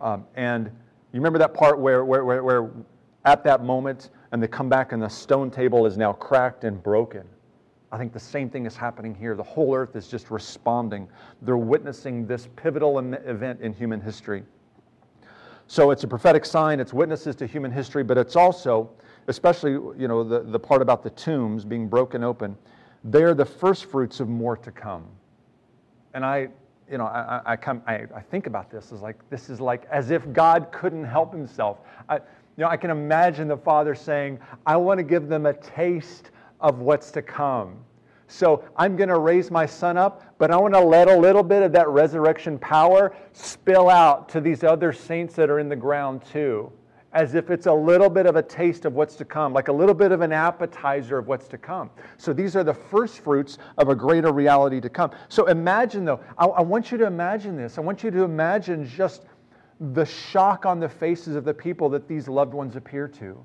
Um, 0.00 0.24
and 0.34 0.66
you 0.66 1.20
remember 1.20 1.38
that 1.38 1.52
part 1.52 1.78
where, 1.78 2.04
where, 2.04 2.24
where, 2.24 2.42
where 2.42 2.70
at 3.24 3.44
that 3.44 3.64
moment, 3.64 4.10
and 4.32 4.42
they 4.42 4.48
come 4.48 4.68
back 4.68 4.92
and 4.92 5.02
the 5.02 5.08
stone 5.08 5.50
table 5.50 5.86
is 5.86 5.96
now 5.96 6.12
cracked 6.12 6.64
and 6.64 6.82
broken. 6.82 7.24
I 7.92 7.98
think 7.98 8.12
the 8.12 8.20
same 8.20 8.50
thing 8.50 8.66
is 8.66 8.76
happening 8.76 9.14
here. 9.14 9.36
The 9.36 9.42
whole 9.42 9.74
earth 9.74 9.94
is 9.94 10.08
just 10.08 10.30
responding. 10.30 11.08
They're 11.42 11.56
witnessing 11.56 12.26
this 12.26 12.48
pivotal 12.56 12.98
event 12.98 13.60
in 13.60 13.72
human 13.72 14.00
history. 14.00 14.42
So 15.66 15.90
it's 15.92 16.04
a 16.04 16.08
prophetic 16.08 16.44
sign, 16.44 16.80
it's 16.80 16.92
witnesses 16.92 17.36
to 17.36 17.46
human 17.46 17.70
history, 17.70 18.04
but 18.04 18.18
it's 18.18 18.36
also, 18.36 18.90
especially 19.26 19.72
you 19.72 20.08
know, 20.08 20.24
the, 20.24 20.40
the 20.40 20.58
part 20.58 20.82
about 20.82 21.02
the 21.02 21.10
tombs 21.10 21.64
being 21.64 21.88
broken 21.88 22.22
open, 22.22 22.56
they're 23.04 23.34
the 23.34 23.44
first 23.44 23.86
fruits 23.86 24.20
of 24.20 24.28
more 24.28 24.56
to 24.56 24.70
come. 24.70 25.04
And 26.14 26.24
I, 26.24 26.48
you 26.90 26.98
know, 26.98 27.06
I, 27.06 27.40
I, 27.44 27.56
come, 27.56 27.82
I, 27.86 28.04
I 28.14 28.20
think 28.20 28.46
about 28.46 28.70
this 28.70 28.92
as 28.92 29.00
like, 29.00 29.18
this 29.30 29.50
is 29.50 29.60
like 29.60 29.86
as 29.90 30.10
if 30.10 30.32
God 30.32 30.70
couldn't 30.72 31.04
help 31.04 31.32
himself. 31.32 31.78
I, 32.08 32.16
you 32.16 32.62
know, 32.62 32.68
I 32.68 32.76
can 32.76 32.90
imagine 32.90 33.48
the 33.48 33.56
father 33.56 33.94
saying, 33.94 34.38
I 34.64 34.76
want 34.76 34.98
to 34.98 35.04
give 35.04 35.28
them 35.28 35.46
a 35.46 35.54
taste 35.54 36.30
of 36.60 36.78
what's 36.78 37.10
to 37.12 37.22
come. 37.22 37.78
So 38.26 38.64
I'm 38.76 38.96
going 38.96 39.08
to 39.08 39.18
raise 39.18 39.50
my 39.50 39.66
son 39.66 39.96
up, 39.96 40.34
but 40.38 40.50
I 40.50 40.56
want 40.56 40.74
to 40.74 40.80
let 40.80 41.08
a 41.08 41.16
little 41.16 41.42
bit 41.42 41.62
of 41.62 41.72
that 41.72 41.88
resurrection 41.88 42.58
power 42.58 43.14
spill 43.32 43.90
out 43.90 44.28
to 44.30 44.40
these 44.40 44.64
other 44.64 44.92
saints 44.92 45.34
that 45.34 45.50
are 45.50 45.58
in 45.58 45.68
the 45.68 45.76
ground 45.76 46.22
too, 46.24 46.72
as 47.14 47.36
if 47.36 47.48
it's 47.48 47.66
a 47.66 47.72
little 47.72 48.10
bit 48.10 48.26
of 48.26 48.34
a 48.34 48.42
taste 48.42 48.84
of 48.84 48.94
what's 48.94 49.14
to 49.14 49.24
come, 49.24 49.52
like 49.52 49.68
a 49.68 49.72
little 49.72 49.94
bit 49.94 50.10
of 50.10 50.20
an 50.20 50.32
appetizer 50.32 51.16
of 51.16 51.28
what's 51.28 51.46
to 51.46 51.56
come. 51.56 51.88
So 52.18 52.32
these 52.32 52.56
are 52.56 52.64
the 52.64 52.74
first 52.74 53.20
fruits 53.20 53.58
of 53.78 53.88
a 53.88 53.94
greater 53.94 54.32
reality 54.32 54.80
to 54.80 54.88
come. 54.88 55.12
So 55.28 55.46
imagine, 55.46 56.04
though, 56.04 56.20
I, 56.36 56.46
I 56.46 56.60
want 56.60 56.90
you 56.90 56.98
to 56.98 57.06
imagine 57.06 57.56
this. 57.56 57.78
I 57.78 57.82
want 57.82 58.02
you 58.02 58.10
to 58.10 58.24
imagine 58.24 58.86
just 58.86 59.26
the 59.92 60.04
shock 60.04 60.66
on 60.66 60.80
the 60.80 60.88
faces 60.88 61.36
of 61.36 61.44
the 61.44 61.54
people 61.54 61.88
that 61.90 62.08
these 62.08 62.26
loved 62.26 62.52
ones 62.52 62.74
appear 62.74 63.06
to. 63.08 63.44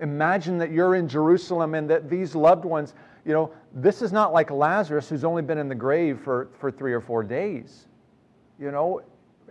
Imagine 0.00 0.58
that 0.58 0.70
you're 0.70 0.94
in 0.94 1.08
Jerusalem 1.08 1.74
and 1.74 1.88
that 1.88 2.10
these 2.10 2.34
loved 2.34 2.66
ones, 2.66 2.94
you 3.24 3.32
know, 3.32 3.50
this 3.74 4.02
is 4.02 4.12
not 4.12 4.32
like 4.32 4.50
Lazarus 4.50 5.08
who's 5.08 5.24
only 5.24 5.42
been 5.42 5.58
in 5.58 5.68
the 5.68 5.74
grave 5.74 6.20
for, 6.20 6.50
for 6.58 6.70
three 6.70 6.92
or 6.92 7.00
four 7.00 7.24
days. 7.24 7.86
You 8.60 8.70
know, 8.70 9.02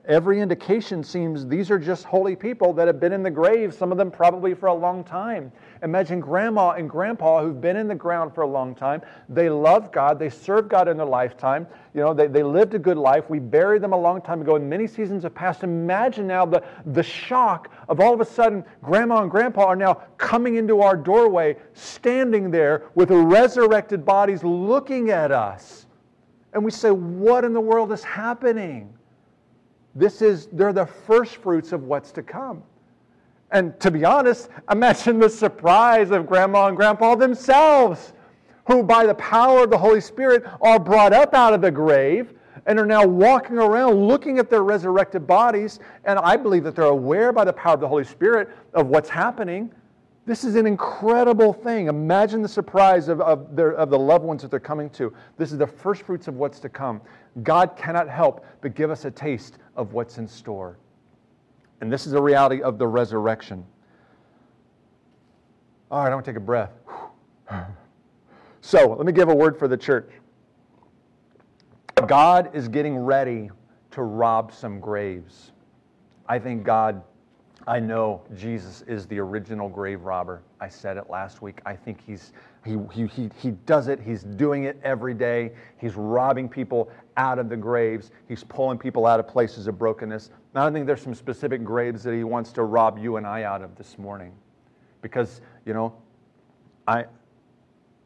every 0.07 0.39
indication 0.39 1.03
seems 1.03 1.45
these 1.45 1.69
are 1.69 1.77
just 1.77 2.05
holy 2.05 2.35
people 2.35 2.71
that 2.73 2.87
have 2.87 2.99
been 2.99 3.11
in 3.11 3.21
the 3.21 3.29
grave, 3.29 3.73
some 3.73 3.91
of 3.91 3.97
them 3.97 4.09
probably 4.09 4.53
for 4.53 4.67
a 4.67 4.73
long 4.73 5.03
time. 5.03 5.51
Imagine 5.83 6.21
grandma 6.21 6.71
and 6.71 6.89
grandpa 6.89 7.43
who've 7.43 7.59
been 7.59 7.75
in 7.75 7.87
the 7.87 7.95
ground 7.95 8.33
for 8.33 8.41
a 8.41 8.47
long 8.47 8.73
time. 8.73 9.01
They 9.27 9.49
love 9.49 9.91
God, 9.91 10.17
they 10.17 10.29
serve 10.29 10.69
God 10.69 10.87
in 10.87 10.97
their 10.97 11.05
lifetime. 11.05 11.67
You 11.93 12.01
know, 12.01 12.13
they, 12.13 12.27
they 12.27 12.41
lived 12.41 12.73
a 12.73 12.79
good 12.79 12.97
life. 12.97 13.29
We 13.29 13.39
buried 13.39 13.81
them 13.81 13.91
a 13.91 13.99
long 13.99 14.21
time 14.21 14.41
ago, 14.41 14.55
and 14.55 14.69
many 14.69 14.87
seasons 14.87 15.23
have 15.23 15.35
passed. 15.35 15.63
Imagine 15.63 16.25
now 16.25 16.45
the, 16.45 16.63
the 16.85 17.03
shock 17.03 17.69
of 17.89 17.99
all 17.99 18.13
of 18.13 18.21
a 18.21 18.25
sudden 18.25 18.63
grandma 18.81 19.23
and 19.23 19.31
grandpa 19.31 19.65
are 19.65 19.75
now 19.75 19.95
coming 20.17 20.55
into 20.55 20.81
our 20.81 20.95
doorway, 20.95 21.57
standing 21.73 22.49
there 22.49 22.85
with 22.95 23.11
resurrected 23.11 24.05
bodies 24.05 24.43
looking 24.43 25.09
at 25.09 25.31
us. 25.31 25.85
And 26.53 26.63
we 26.63 26.71
say, 26.71 26.91
What 26.91 27.43
in 27.43 27.53
the 27.53 27.61
world 27.61 27.91
is 27.91 28.03
happening? 28.03 28.96
This 29.97 30.21
is, 30.21 30.47
they're 30.51 30.73
the 30.73 30.85
first 30.85 31.37
fruits 31.37 31.71
of 31.71 31.83
what's 31.83 32.11
to 32.11 32.21
come. 32.21 32.61
And 33.51 33.79
to 33.79 33.89
be 33.89 34.05
honest, 34.05 34.49
imagine 34.69 35.19
the 35.19 35.29
surprise 35.29 36.11
of 36.11 36.27
grandma 36.27 36.67
and 36.67 36.77
grandpa 36.77 37.15
themselves, 37.15 38.13
who 38.67 38.83
by 38.83 39.07
the 39.07 39.15
power 39.15 39.63
of 39.63 39.71
the 39.71 39.77
Holy 39.77 40.01
Spirit 40.01 40.43
are 40.61 40.79
brought 40.79 41.13
up 41.13 41.33
out 41.33 41.53
of 41.53 41.61
the 41.61 41.71
grave 41.71 42.33
and 42.67 42.79
are 42.79 42.85
now 42.85 43.07
walking 43.07 43.57
around 43.57 43.95
looking 43.95 44.37
at 44.37 44.51
their 44.51 44.61
resurrected 44.61 45.25
bodies. 45.25 45.79
And 46.05 46.19
I 46.19 46.35
believe 46.35 46.63
that 46.65 46.75
they're 46.75 46.85
aware 46.85 47.31
by 47.31 47.45
the 47.45 47.53
power 47.53 47.73
of 47.73 47.79
the 47.79 47.87
Holy 47.87 48.03
Spirit 48.03 48.49
of 48.75 48.87
what's 48.87 49.09
happening. 49.09 49.71
This 50.27 50.43
is 50.43 50.55
an 50.55 50.67
incredible 50.67 51.53
thing. 51.53 51.87
Imagine 51.87 52.41
the 52.41 52.49
surprise 52.49 53.07
of, 53.07 53.21
of, 53.21 53.55
their, 53.55 53.71
of 53.71 53.89
the 53.89 53.97
loved 53.97 54.25
ones 54.25 54.41
that 54.41 54.51
they're 54.51 54.59
coming 54.59 54.89
to. 54.89 55.13
This 55.37 55.53
is 55.53 55.57
the 55.57 55.65
first 55.65 56.01
fruits 56.01 56.27
of 56.27 56.35
what's 56.35 56.59
to 56.59 56.69
come. 56.69 56.99
God 57.43 57.77
cannot 57.77 58.09
help 58.09 58.45
but 58.59 58.75
give 58.75 58.91
us 58.91 59.05
a 59.05 59.11
taste 59.11 59.57
of 59.77 59.93
what's 59.93 60.17
in 60.17 60.27
store. 60.27 60.77
And 61.79 61.89
this 61.89 62.05
is 62.05 62.11
a 62.11 62.21
reality 62.21 62.61
of 62.61 62.77
the 62.77 62.85
resurrection. 62.85 63.63
All 65.89 65.99
right, 65.99 66.07
I'm 66.07 66.11
going 66.11 66.25
to 66.25 66.29
take 66.31 66.37
a 66.37 66.41
breath. 66.41 66.73
So, 68.59 68.95
let 68.95 69.05
me 69.05 69.13
give 69.13 69.29
a 69.29 69.35
word 69.35 69.57
for 69.57 69.69
the 69.69 69.77
church. 69.77 70.11
God 72.05 72.53
is 72.53 72.67
getting 72.67 72.97
ready 72.97 73.49
to 73.91 74.01
rob 74.01 74.51
some 74.51 74.81
graves. 74.81 75.53
I 76.27 76.37
think 76.37 76.65
God, 76.65 77.01
I 77.67 77.81
know 77.81 78.21
Jesus 78.33 78.81
is 78.87 79.07
the 79.07 79.19
original 79.19 79.67
grave 79.67 80.03
robber. 80.03 80.41
I 80.61 80.69
said 80.69 80.95
it 80.95 81.09
last 81.09 81.41
week. 81.41 81.59
I 81.65 81.75
think 81.75 81.99
he's 82.05 82.31
he, 82.65 82.77
he, 82.93 83.07
he, 83.07 83.29
he 83.41 83.51
does 83.65 83.87
it. 83.87 83.99
He's 83.99 84.23
doing 84.23 84.65
it 84.65 84.79
every 84.83 85.13
day. 85.13 85.51
He's 85.77 85.95
robbing 85.95 86.49
people 86.49 86.89
out 87.15 87.39
of 87.39 87.49
the 87.49 87.55
graves. 87.55 88.11
He's 88.27 88.43
pulling 88.43 88.77
people 88.77 89.05
out 89.05 89.19
of 89.19 89.27
places 89.27 89.67
of 89.67 89.77
brokenness. 89.77 90.31
Now, 90.53 90.67
I 90.67 90.71
think 90.71 90.85
there's 90.85 91.01
some 91.01 91.15
specific 91.15 91.63
graves 91.63 92.03
that 92.03 92.13
he 92.13 92.23
wants 92.25 92.51
to 92.53 92.63
rob 92.63 92.97
you 92.97 93.17
and 93.17 93.25
I 93.25 93.43
out 93.43 93.61
of 93.61 93.75
this 93.75 93.97
morning. 93.97 94.33
Because, 95.01 95.39
you 95.65 95.73
know, 95.73 95.95
I, 96.87 97.05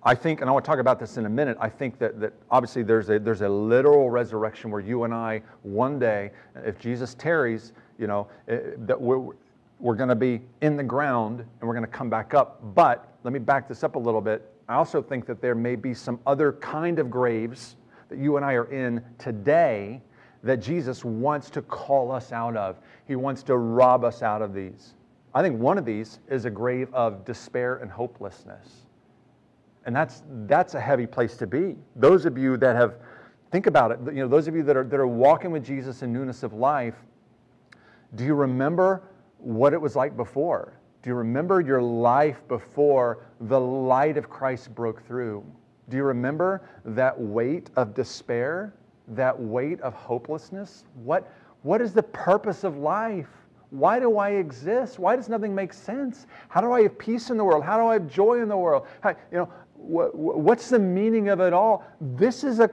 I 0.03 0.13
think, 0.13 0.41
and 0.41 0.49
I 0.49 0.53
want 0.53 0.63
to 0.63 0.69
talk 0.69 0.79
about 0.79 0.99
this 0.99 1.17
in 1.17 1.25
a 1.25 1.29
minute, 1.29 1.57
I 1.59 1.69
think 1.69 1.97
that, 1.97 2.19
that 2.19 2.33
obviously 2.51 2.83
there's 2.83 3.09
a, 3.09 3.17
there's 3.17 3.41
a 3.41 3.49
literal 3.49 4.11
resurrection 4.11 4.69
where 4.69 4.81
you 4.81 5.05
and 5.05 5.13
I, 5.13 5.41
one 5.63 5.97
day, 5.97 6.31
if 6.55 6.77
Jesus 6.77 7.15
tarries, 7.15 7.73
you 7.97 8.05
know, 8.05 8.27
eh, 8.47 8.59
that 8.77 8.99
we're, 8.99 9.33
we're 9.81 9.95
going 9.95 10.09
to 10.09 10.15
be 10.15 10.41
in 10.61 10.77
the 10.77 10.83
ground 10.83 11.39
and 11.39 11.67
we're 11.67 11.73
going 11.73 11.85
to 11.85 11.91
come 11.91 12.09
back 12.09 12.33
up. 12.33 12.59
But 12.75 13.17
let 13.23 13.33
me 13.33 13.39
back 13.39 13.67
this 13.67 13.83
up 13.83 13.95
a 13.95 13.99
little 13.99 14.21
bit. 14.21 14.47
I 14.69 14.75
also 14.75 15.01
think 15.01 15.25
that 15.25 15.41
there 15.41 15.55
may 15.55 15.75
be 15.75 15.93
some 15.93 16.19
other 16.25 16.53
kind 16.53 16.99
of 16.99 17.09
graves 17.09 17.75
that 18.09 18.19
you 18.19 18.37
and 18.37 18.45
I 18.45 18.53
are 18.53 18.71
in 18.71 19.03
today 19.17 20.01
that 20.43 20.57
Jesus 20.57 21.03
wants 21.03 21.49
to 21.51 21.61
call 21.63 22.11
us 22.11 22.31
out 22.31 22.55
of. 22.55 22.77
He 23.07 23.15
wants 23.15 23.43
to 23.43 23.57
rob 23.57 24.03
us 24.03 24.21
out 24.21 24.41
of 24.41 24.53
these. 24.53 24.93
I 25.33 25.41
think 25.41 25.59
one 25.59 25.77
of 25.77 25.85
these 25.85 26.19
is 26.29 26.45
a 26.45 26.49
grave 26.49 26.93
of 26.93 27.25
despair 27.25 27.77
and 27.77 27.89
hopelessness. 27.89 28.85
And 29.85 29.95
that's, 29.95 30.23
that's 30.45 30.75
a 30.75 30.79
heavy 30.79 31.07
place 31.07 31.37
to 31.37 31.47
be. 31.47 31.75
Those 31.95 32.25
of 32.25 32.37
you 32.37 32.57
that 32.57 32.75
have, 32.75 32.95
think 33.51 33.65
about 33.65 33.91
it, 33.91 33.99
you 34.05 34.21
know, 34.21 34.27
those 34.27 34.47
of 34.47 34.55
you 34.55 34.63
that 34.63 34.77
are, 34.77 34.83
that 34.83 34.99
are 34.99 35.07
walking 35.07 35.51
with 35.51 35.65
Jesus 35.65 36.03
in 36.03 36.13
newness 36.13 36.43
of 36.43 36.53
life, 36.53 36.95
do 38.15 38.23
you 38.23 38.35
remember 38.35 39.03
what 39.41 39.73
it 39.73 39.81
was 39.81 39.95
like 39.95 40.15
before? 40.15 40.73
Do 41.01 41.09
you 41.09 41.15
remember 41.15 41.61
your 41.61 41.81
life 41.81 42.47
before 42.47 43.25
the 43.41 43.59
light 43.59 44.17
of 44.17 44.29
Christ 44.29 44.73
broke 44.75 45.05
through? 45.07 45.43
Do 45.89 45.97
you 45.97 46.03
remember 46.03 46.61
that 46.85 47.19
weight 47.19 47.69
of 47.75 47.93
despair, 47.93 48.73
that 49.09 49.37
weight 49.37 49.81
of 49.81 49.93
hopelessness? 49.93 50.85
What, 51.03 51.31
what 51.63 51.81
is 51.81 51.93
the 51.93 52.03
purpose 52.03 52.63
of 52.63 52.77
life? 52.77 53.27
Why 53.71 53.99
do 53.99 54.17
I 54.17 54.31
exist? 54.31 54.99
Why 54.99 55.15
does 55.15 55.27
nothing 55.27 55.55
make 55.55 55.73
sense? 55.73 56.27
How 56.49 56.61
do 56.61 56.71
I 56.71 56.83
have 56.83 56.97
peace 56.97 57.29
in 57.29 57.37
the 57.37 57.43
world? 57.43 57.63
How 57.63 57.77
do 57.77 57.87
I 57.87 57.93
have 57.93 58.07
joy 58.07 58.41
in 58.41 58.47
the 58.47 58.57
world? 58.57 58.85
How, 59.01 59.09
you 59.31 59.37
know, 59.39 59.49
what, 59.73 60.13
what's 60.13 60.69
the 60.69 60.77
meaning 60.77 61.29
of 61.29 61.39
it 61.39 61.53
all? 61.53 61.83
This 61.99 62.43
is, 62.43 62.59
a, 62.59 62.69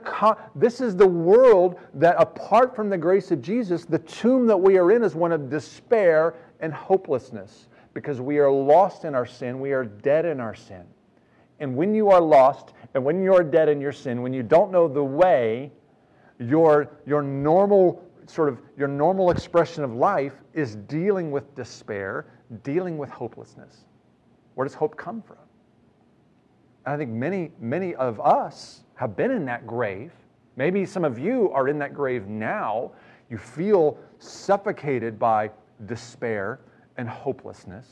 this 0.55 0.79
is 0.81 0.95
the 0.95 1.07
world 1.07 1.79
that, 1.95 2.15
apart 2.19 2.75
from 2.75 2.89
the 2.89 2.97
grace 2.97 3.31
of 3.31 3.41
Jesus, 3.41 3.85
the 3.85 3.99
tomb 3.99 4.45
that 4.47 4.57
we 4.57 4.77
are 4.77 4.91
in 4.91 5.03
is 5.03 5.15
one 5.15 5.31
of 5.31 5.49
despair 5.49 6.35
and 6.59 6.73
hopelessness 6.73 7.67
because 7.93 8.21
we 8.21 8.39
are 8.39 8.51
lost 8.51 9.05
in 9.05 9.15
our 9.15 9.25
sin. 9.25 9.59
We 9.59 9.71
are 9.71 9.85
dead 9.85 10.25
in 10.25 10.39
our 10.39 10.55
sin. 10.55 10.83
And 11.59 11.75
when 11.75 11.93
you 11.93 12.09
are 12.09 12.21
lost 12.21 12.73
and 12.93 13.03
when 13.03 13.21
you 13.21 13.33
are 13.33 13.43
dead 13.43 13.69
in 13.69 13.81
your 13.81 13.91
sin, 13.91 14.21
when 14.21 14.33
you 14.33 14.43
don't 14.43 14.71
know 14.71 14.87
the 14.87 15.03
way, 15.03 15.71
your, 16.39 16.89
your 17.05 17.21
normal 17.21 18.03
sort 18.29 18.47
of 18.49 18.59
your 18.77 18.87
normal 18.87 19.31
expression 19.31 19.83
of 19.83 19.93
life 19.93 20.33
is 20.53 20.75
dealing 20.75 21.31
with 21.31 21.53
despair, 21.55 22.27
dealing 22.63 22.97
with 22.97 23.09
hopelessness. 23.09 23.85
Where 24.53 24.65
does 24.67 24.75
hope 24.75 24.95
come 24.95 25.21
from? 25.21 25.37
And 26.85 26.93
I 26.93 26.97
think 26.97 27.09
many, 27.11 27.51
many 27.59 27.95
of 27.95 28.19
us 28.21 28.83
have 28.95 29.15
been 29.15 29.31
in 29.31 29.45
that 29.45 29.65
grave. 29.65 30.11
Maybe 30.55 30.85
some 30.85 31.05
of 31.05 31.17
you 31.17 31.49
are 31.51 31.67
in 31.67 31.79
that 31.79 31.93
grave 31.93 32.27
now. 32.27 32.91
You 33.29 33.37
feel 33.37 33.97
suffocated 34.19 35.17
by 35.17 35.51
despair 35.85 36.59
and 36.97 37.07
hopelessness. 37.07 37.87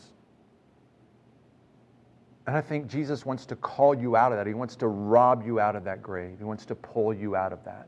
And 2.46 2.56
I 2.56 2.62
think 2.62 2.88
Jesus 2.88 3.26
wants 3.26 3.46
to 3.48 3.56
call 3.58 3.94
you 3.94 4.16
out 4.16 4.32
of 4.32 4.38
that. 4.38 4.48
He 4.48 4.54
wants 4.54 4.78
to 4.78 4.88
rob 4.88 5.46
you 5.46 5.60
out 5.60 5.76
of 5.76 5.84
that 5.84 6.02
grave. 6.02 6.36
He 6.38 6.46
wants 6.46 6.66
to 6.68 6.76
pull 6.76 7.14
you 7.14 7.36
out 7.36 7.52
of 7.52 7.64
that. 7.66 7.88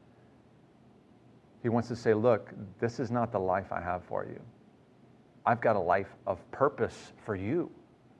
He 1.63 1.69
wants 1.69 1.87
to 1.89 1.95
say, 1.95 2.13
Look, 2.13 2.53
this 2.79 2.99
is 2.99 3.09
not 3.09 3.31
the 3.31 3.39
life 3.39 3.71
I 3.71 3.81
have 3.81 4.03
for 4.03 4.25
you. 4.25 4.39
I've 5.45 5.61
got 5.61 5.75
a 5.75 5.79
life 5.79 6.13
of 6.27 6.39
purpose 6.51 7.13
for 7.25 7.35
you. 7.35 7.71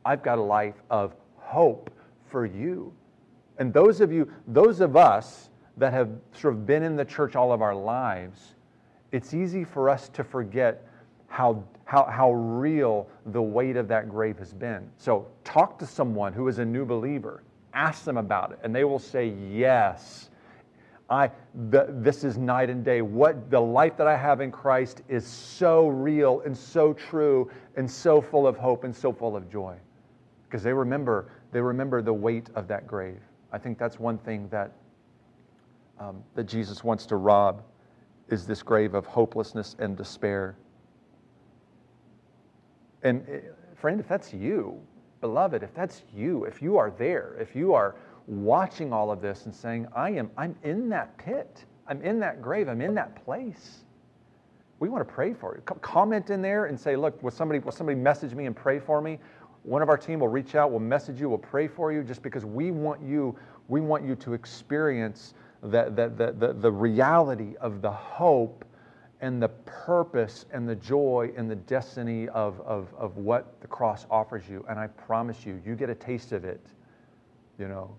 I've 0.05 0.24
got 0.24 0.38
a 0.38 0.41
life 0.41 0.81
of 0.89 1.13
hope 1.36 1.89
for 2.29 2.45
you. 2.45 2.93
And 3.57 3.74
those 3.74 4.00
of 4.00 4.12
you, 4.12 4.31
those 4.48 4.79
of 4.79 4.95
us 4.95 5.50
that 5.77 5.91
have 5.91 6.09
sort 6.33 6.53
of 6.53 6.65
been 6.65 6.83
in 6.83 6.95
the 6.95 7.05
church 7.05 7.36
all 7.36 7.51
of 7.51 7.62
our 7.62 7.75
lives, 7.75 8.55
it's 9.12 9.33
easy 9.33 9.65
for 9.65 9.89
us 9.89 10.07
to 10.09 10.24
forget 10.24 10.88
how, 11.29 11.63
how, 11.86 12.05
how 12.05 12.33
real 12.33 13.07
the 13.27 13.41
weight 13.41 13.77
of 13.77 13.88
that 13.88 14.09
grave 14.09 14.38
has 14.39 14.53
been. 14.53 14.89
So 14.98 15.27
talk 15.43 15.79
to 15.79 15.88
someone 15.88 16.33
who 16.33 16.48
is 16.48 16.59
a 16.59 16.65
new 16.65 16.86
believer, 16.86 17.43
ask 17.74 18.03
them 18.03 18.17
about 18.17 18.51
it, 18.51 18.59
and 18.63 18.75
they 18.75 18.83
will 18.83 19.00
say, 19.00 19.29
Yes. 19.51 20.29
I, 21.12 21.31
the, 21.71 21.88
this 21.89 22.24
is 22.24 22.38
night 22.38 22.69
and 22.69 22.86
day. 22.86 23.01
What 23.01 23.50
the 23.50 23.59
life 23.59 23.98
that 23.98 24.05
I 24.05 24.15
have 24.15 24.41
in 24.41 24.51
Christ 24.51 25.01
is 25.07 25.25
so 25.25 25.88
real 25.88 26.41
and 26.45 26.55
so 26.55 26.93
true 26.93 27.50
and 27.75 27.89
so 27.89 28.21
full 28.21 28.45
of 28.45 28.57
hope 28.57 28.83
and 28.83 28.95
so 28.95 29.12
full 29.12 29.36
of 29.36 29.50
joy. 29.50 29.75
Because 30.43 30.62
they 30.62 30.71
remember, 30.71 31.31
they 31.51 31.62
remember 31.62 32.03
the 32.03 32.13
weight 32.13 32.50
of 32.53 32.67
that 32.67 32.86
grave. 32.86 33.21
I 33.51 33.57
think 33.57 33.79
that's 33.79 34.00
one 34.00 34.19
thing 34.19 34.48
that, 34.50 34.71
um, 36.00 36.24
that 36.36 36.43
Jesus 36.43 36.83
wants 36.83 37.07
to 37.07 37.15
rob 37.15 37.63
is 38.29 38.45
this 38.45 38.62
grave 38.62 38.93
of 38.93 39.07
hopelessness 39.07 39.75
and 39.79 39.98
despair. 39.98 40.55
And 43.03 43.25
eh, 43.29 43.39
friend, 43.75 43.99
if 43.99 44.07
that's 44.07 44.33
you, 44.33 44.79
beloved, 45.21 45.63
if 45.63 45.73
that's 45.73 46.03
you, 46.13 46.45
if 46.45 46.61
you 46.61 46.77
are 46.77 46.91
there, 46.91 47.35
if 47.39 47.55
you 47.55 47.73
are 47.73 47.95
watching 48.27 48.93
all 48.93 49.11
of 49.11 49.21
this 49.21 49.45
and 49.45 49.55
saying, 49.55 49.87
I 49.95 50.11
am, 50.11 50.29
I'm 50.37 50.55
in 50.63 50.89
that 50.89 51.17
pit, 51.17 51.65
I'm 51.87 52.01
in 52.01 52.19
that 52.19 52.41
grave, 52.41 52.67
I'm 52.67 52.81
in 52.81 52.93
that 52.95 53.23
place. 53.25 53.83
We 54.79 54.87
want 54.87 55.05
to 55.05 55.13
pray 55.13 55.33
for 55.33 55.55
you. 55.55 55.61
comment 55.81 56.29
in 56.29 56.41
there 56.41 56.65
and 56.65 56.79
say, 56.79 56.95
look, 56.95 57.21
will 57.21 57.31
somebody, 57.31 57.59
will 57.59 57.71
somebody 57.71 57.99
message 57.99 58.33
me 58.33 58.45
and 58.45 58.55
pray 58.55 58.79
for 58.79 59.01
me? 59.01 59.19
One 59.63 59.81
of 59.81 59.89
our 59.89 59.97
team 59.97 60.19
will 60.19 60.29
reach 60.29 60.55
out, 60.55 60.71
will 60.71 60.79
message 60.79 61.19
you, 61.19 61.27
will 61.27 61.37
pray 61.37 61.67
for 61.67 61.91
you, 61.91 62.03
just 62.03 62.21
because 62.21 62.45
we 62.45 62.71
want 62.71 63.01
you, 63.01 63.37
we 63.67 63.81
want 63.81 64.05
you 64.05 64.15
to 64.15 64.33
experience 64.33 65.33
the, 65.61 65.85
the, 65.95 66.09
the, 66.15 66.31
the, 66.47 66.53
the 66.53 66.71
reality 66.71 67.55
of 67.59 67.81
the 67.81 67.91
hope 67.91 68.63
and 69.21 69.41
the 69.41 69.49
purpose 69.65 70.45
and 70.53 70.67
the 70.69 70.75
joy 70.75 71.31
and 71.38 71.49
the 71.49 71.55
destiny 71.55 72.27
of, 72.29 72.61
of, 72.61 72.93
of 72.97 73.17
what 73.17 73.59
the 73.61 73.67
cross 73.67 74.05
offers 74.09 74.47
you. 74.49 74.65
And 74.69 74.79
I 74.79 74.88
promise 74.88 75.45
you, 75.45 75.61
you 75.65 75.75
get 75.75 75.89
a 75.89 75.95
taste 75.95 76.31
of 76.31 76.45
it, 76.45 76.65
you 77.57 77.67
know. 77.67 77.95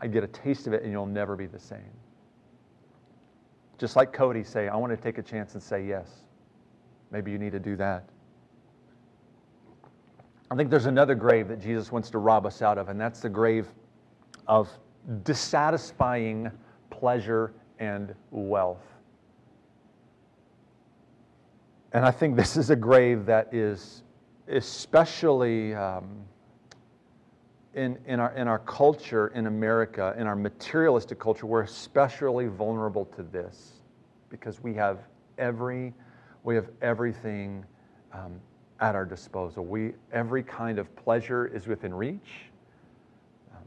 I 0.00 0.06
get 0.08 0.24
a 0.24 0.28
taste 0.28 0.66
of 0.66 0.72
it 0.74 0.82
and 0.82 0.92
you'll 0.92 1.06
never 1.06 1.36
be 1.36 1.46
the 1.46 1.58
same. 1.58 1.90
just 3.78 3.96
like 3.96 4.12
Cody, 4.12 4.44
say, 4.44 4.68
I 4.68 4.76
want 4.76 4.90
to 4.92 4.96
take 4.96 5.18
a 5.18 5.22
chance 5.22 5.54
and 5.54 5.62
say 5.62 5.86
yes. 5.86 6.08
Maybe 7.10 7.30
you 7.30 7.38
need 7.38 7.52
to 7.52 7.60
do 7.60 7.76
that. 7.76 8.08
I 10.50 10.56
think 10.56 10.70
there's 10.70 10.86
another 10.86 11.14
grave 11.14 11.48
that 11.48 11.60
Jesus 11.60 11.90
wants 11.92 12.10
to 12.10 12.18
rob 12.18 12.46
us 12.46 12.62
out 12.62 12.78
of, 12.78 12.88
and 12.88 13.00
that's 13.00 13.20
the 13.20 13.28
grave 13.28 13.68
of 14.46 14.68
dissatisfying 15.24 16.50
pleasure 16.90 17.52
and 17.78 18.14
wealth. 18.30 18.82
And 21.94 22.04
I 22.04 22.10
think 22.10 22.34
this 22.34 22.56
is 22.56 22.70
a 22.70 22.76
grave 22.76 23.24
that 23.26 23.54
is 23.54 24.02
especially 24.48 25.74
um, 25.74 26.24
in, 27.72 27.96
in, 28.06 28.18
our, 28.18 28.32
in 28.32 28.48
our 28.48 28.58
culture 28.58 29.28
in 29.28 29.46
America, 29.46 30.12
in 30.18 30.26
our 30.26 30.34
materialistic 30.34 31.20
culture, 31.20 31.46
we're 31.46 31.62
especially 31.62 32.48
vulnerable 32.48 33.04
to 33.16 33.22
this 33.22 33.74
because 34.28 34.60
we 34.60 34.74
have 34.74 34.98
every, 35.38 35.94
we 36.42 36.56
have 36.56 36.68
everything 36.82 37.64
um, 38.12 38.40
at 38.80 38.96
our 38.96 39.04
disposal. 39.04 39.64
We, 39.64 39.92
every 40.12 40.42
kind 40.42 40.80
of 40.80 40.94
pleasure 40.96 41.46
is 41.46 41.68
within 41.68 41.94
reach. 41.94 42.50
Um, 43.52 43.62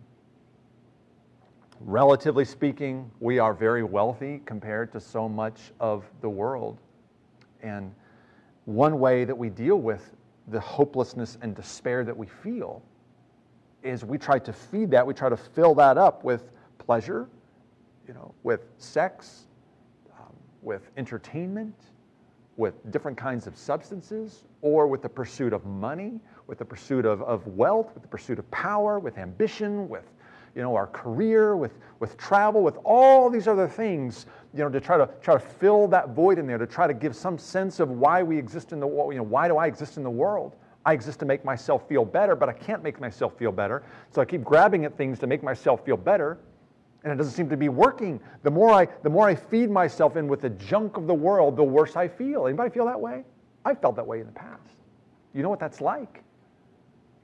relatively 1.80 2.44
speaking, 2.44 3.10
we 3.22 3.40
are 3.40 3.54
very 3.54 3.84
wealthy 3.84 4.42
compared 4.44 4.92
to 4.92 5.00
so 5.00 5.30
much 5.30 5.72
of 5.80 6.04
the 6.20 6.30
world. 6.30 6.78
And 7.64 7.94
one 8.68 9.00
way 9.00 9.24
that 9.24 9.38
we 9.38 9.50
deal 9.50 9.78
with 9.78 10.12
the 10.50 10.60
hopelessness 10.60 11.38
and 11.42 11.56
despair 11.56 12.04
that 12.04 12.16
we 12.16 12.28
feel 12.28 12.84
is 13.82 14.04
we 14.04 14.18
try 14.18 14.38
to 14.38 14.52
feed 14.52 14.92
that, 14.92 15.08
we 15.08 15.14
try 15.14 15.30
to 15.30 15.38
fill 15.38 15.74
that 15.74 15.98
up 15.98 16.26
with 16.26 16.52
pleasure, 16.78 17.30
you 18.06 18.14
know, 18.14 18.36
with 18.44 18.66
sex, 18.78 19.46
um, 20.20 20.34
with 20.62 20.92
entertainment, 20.98 21.76
with 22.58 22.74
different 22.92 23.18
kinds 23.18 23.48
of 23.48 23.56
substances, 23.56 24.44
or 24.62 24.86
with 24.86 25.02
the 25.02 25.10
pursuit 25.10 25.54
of 25.54 25.66
money, 25.66 26.20
with 26.48 26.58
the 26.58 26.66
pursuit 26.66 27.06
of, 27.06 27.22
of 27.22 27.48
wealth, 27.48 27.94
with 27.94 28.04
the 28.04 28.10
pursuit 28.10 28.38
of 28.38 28.52
power, 28.52 29.00
with 29.00 29.18
ambition, 29.18 29.88
with 29.88 30.12
you 30.56 30.62
know, 30.62 30.76
our 30.76 30.88
career, 30.88 31.56
with, 31.56 31.78
with 32.00 32.18
travel, 32.18 32.64
with 32.64 32.78
all 32.84 33.30
these 33.30 33.48
other 33.48 33.68
things, 33.68 34.26
you 34.58 34.64
know, 34.64 34.70
to 34.70 34.82
try 34.82 34.98
to 34.98 35.08
try 35.22 35.36
to 35.36 35.40
fill 35.40 35.88
that 35.90 36.10
void 36.10 36.40
in 36.40 36.48
there, 36.48 36.58
to 36.58 36.66
try 36.66 36.88
to 36.88 36.94
give 36.94 37.16
some 37.16 37.38
sense 37.38 37.80
of 37.80 37.90
why 37.90 38.24
we 38.24 38.38
exist 38.38 38.74
in 38.74 38.80
the 38.80 38.88
world. 38.88 39.14
you 39.14 39.20
know, 39.20 39.24
why 39.24 39.48
do 39.48 39.58
I 39.58 39.68
exist 39.68 39.98
in 39.98 40.04
the 40.04 40.10
world? 40.10 40.56
I 40.86 40.94
exist 40.94 41.20
to 41.20 41.26
make 41.26 41.46
myself 41.46 41.88
feel 41.88 42.06
better, 42.06 42.36
but 42.36 42.50
I 42.50 42.54
can't 42.54 42.82
make 42.82 43.00
myself 43.00 43.38
feel 43.38 43.52
better. 43.52 43.84
So 44.12 44.22
I 44.22 44.26
keep 44.26 44.44
grabbing 44.44 44.86
at 44.86 44.98
things 44.98 45.20
to 45.20 45.28
make 45.28 45.44
myself 45.44 45.86
feel 45.86 45.98
better, 45.98 46.40
and 47.04 47.14
it 47.14 47.18
doesn't 47.18 47.34
seem 47.34 47.50
to 47.50 47.58
be 47.58 47.70
working. 47.70 48.20
The 48.44 48.52
more 48.52 48.72
I, 48.72 48.88
the 49.04 49.10
more 49.10 49.28
I 49.28 49.36
feed 49.36 49.70
myself 49.70 50.16
in 50.16 50.28
with 50.28 50.42
the 50.42 50.50
junk 50.50 50.98
of 50.98 51.06
the 51.06 51.14
world, 51.14 51.56
the 51.56 51.64
worse 51.64 51.96
I 51.96 52.08
feel. 52.08 52.48
Anybody 52.48 52.70
feel 52.70 52.86
that 52.86 53.00
way? 53.00 53.26
I 53.66 53.76
felt 53.76 53.96
that 53.98 54.08
way 54.08 54.22
in 54.22 54.26
the 54.26 54.32
past. 54.32 54.76
You 55.34 55.44
know 55.44 55.50
what 55.50 55.60
that's 55.60 55.82
like? 55.82 56.24